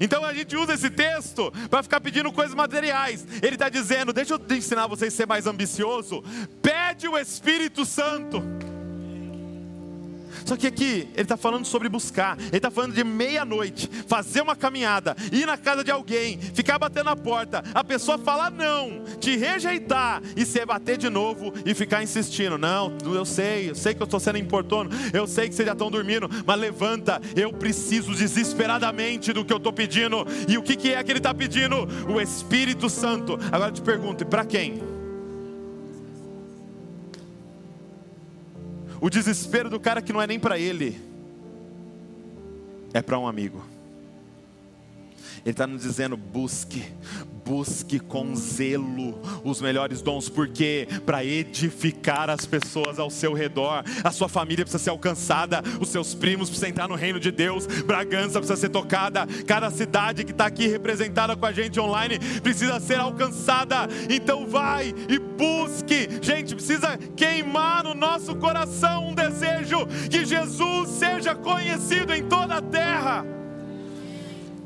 [0.00, 3.26] Então a gente usa esse texto para ficar pedindo coisas materiais.
[3.42, 6.22] Ele está dizendo: deixa eu ensinar vocês a ser mais ambicioso.
[6.62, 8.42] Pede o Espírito Santo.
[10.46, 14.54] Só que aqui ele está falando sobre buscar, ele está falando de meia-noite, fazer uma
[14.54, 19.36] caminhada, ir na casa de alguém, ficar batendo na porta, a pessoa falar não, te
[19.36, 22.56] rejeitar e você bater de novo e ficar insistindo.
[22.56, 25.72] Não, eu sei, eu sei que eu estou sendo importuno, eu sei que vocês já
[25.72, 30.24] estão dormindo, mas levanta, eu preciso desesperadamente do que eu estou pedindo.
[30.48, 31.88] E o que, que é que ele está pedindo?
[32.08, 33.36] O Espírito Santo.
[33.50, 34.95] Agora eu te pergunto, e para quem?
[39.06, 41.00] O desespero do cara que não é nem para ele,
[42.92, 43.64] é para um amigo.
[45.44, 46.84] Ele está nos dizendo: busque,
[47.46, 54.10] busque com zelo os melhores dons, porque para edificar as pessoas ao seu redor, a
[54.10, 58.40] sua família precisa ser alcançada, os seus primos precisam entrar no reino de Deus, Bragança
[58.40, 62.98] precisa ser tocada, cada cidade que está aqui representada com a gente online precisa ser
[62.98, 63.86] alcançada.
[64.10, 71.34] Então vai e busque, gente, precisa queimar no nosso coração um desejo que Jesus seja
[71.36, 73.24] conhecido em toda a terra.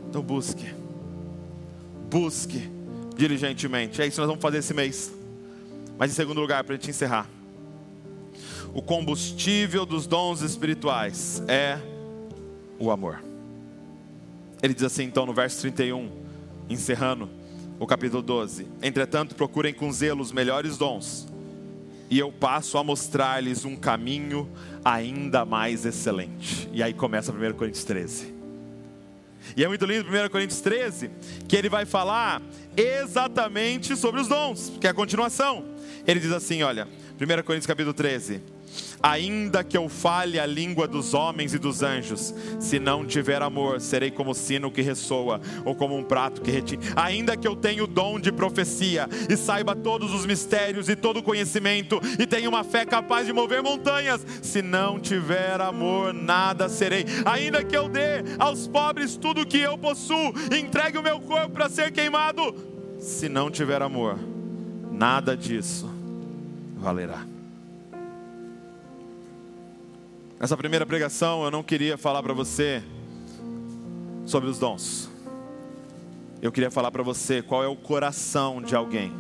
[0.09, 0.81] Então busque
[2.11, 2.70] busque
[3.21, 4.01] diligentemente.
[4.01, 5.13] É isso que nós vamos fazer esse mês.
[5.99, 7.29] Mas em segundo lugar, para gente encerrar,
[8.73, 11.79] o combustível dos dons espirituais é
[12.79, 13.23] o amor.
[14.63, 16.11] Ele diz assim, então, no verso 31,
[16.71, 17.29] encerrando
[17.79, 21.29] o capítulo 12: Entretanto, procurem com zelo os melhores dons,
[22.09, 24.49] e eu passo a mostrar-lhes um caminho
[24.83, 26.71] ainda mais excelente.
[26.73, 28.40] E aí começa 1 Coríntios 13.
[29.57, 31.11] E é muito lindo 1 Coríntios 13,
[31.49, 32.43] que ele vai falar
[32.77, 35.65] exatamente sobre os dons, que é a continuação.
[36.07, 36.87] Ele diz assim: olha,
[37.21, 38.43] 1 Coríntios capítulo 13.
[39.03, 43.81] Ainda que eu fale a língua dos homens e dos anjos, se não tiver amor,
[43.81, 46.85] serei como sino que ressoa, ou como um prato que retine.
[46.95, 51.19] Ainda que eu tenha o dom de profecia, e saiba todos os mistérios e todo
[51.19, 56.69] o conhecimento, e tenha uma fé capaz de mover montanhas, se não tiver amor, nada
[56.69, 57.07] serei.
[57.25, 61.51] Ainda que eu dê aos pobres tudo o que eu possuo, entregue o meu corpo
[61.51, 62.55] para ser queimado,
[62.99, 64.19] se não tiver amor,
[64.93, 65.89] nada disso
[66.77, 67.40] valerá.
[70.41, 72.83] Nessa primeira pregação eu não queria falar para você
[74.25, 75.11] sobre os dons.
[76.41, 79.13] Eu queria falar para você qual é o coração de alguém,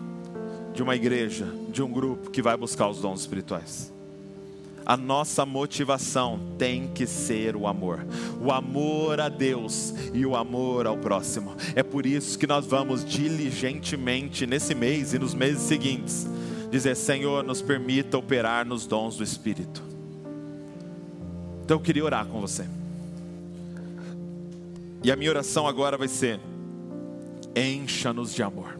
[0.72, 3.92] de uma igreja, de um grupo que vai buscar os dons espirituais.
[4.86, 8.02] A nossa motivação tem que ser o amor,
[8.40, 11.54] o amor a Deus e o amor ao próximo.
[11.76, 16.26] É por isso que nós vamos diligentemente nesse mês e nos meses seguintes
[16.70, 19.89] dizer: Senhor, nos permita operar nos dons do Espírito
[21.70, 22.64] então eu queria orar com você.
[25.04, 26.40] E a minha oração agora vai ser:
[27.54, 28.76] encha-nos de amor.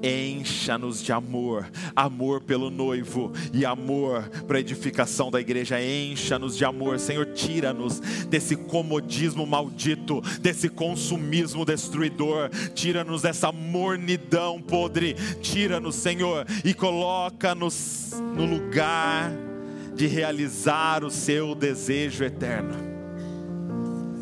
[0.00, 5.82] Encha-nos de amor, amor pelo noivo e amor para edificação da igreja.
[5.82, 7.26] Encha-nos de amor, Senhor.
[7.26, 12.50] Tira-nos desse comodismo maldito, desse consumismo destruidor.
[12.72, 15.14] Tira-nos dessa mornidão podre.
[15.42, 19.49] Tira-nos, Senhor, e coloca-nos no lugar
[20.00, 22.72] de realizar o seu desejo eterno.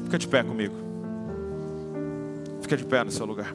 [0.02, 0.74] Fica de pé comigo.
[2.60, 3.54] Fica de pé no seu lugar.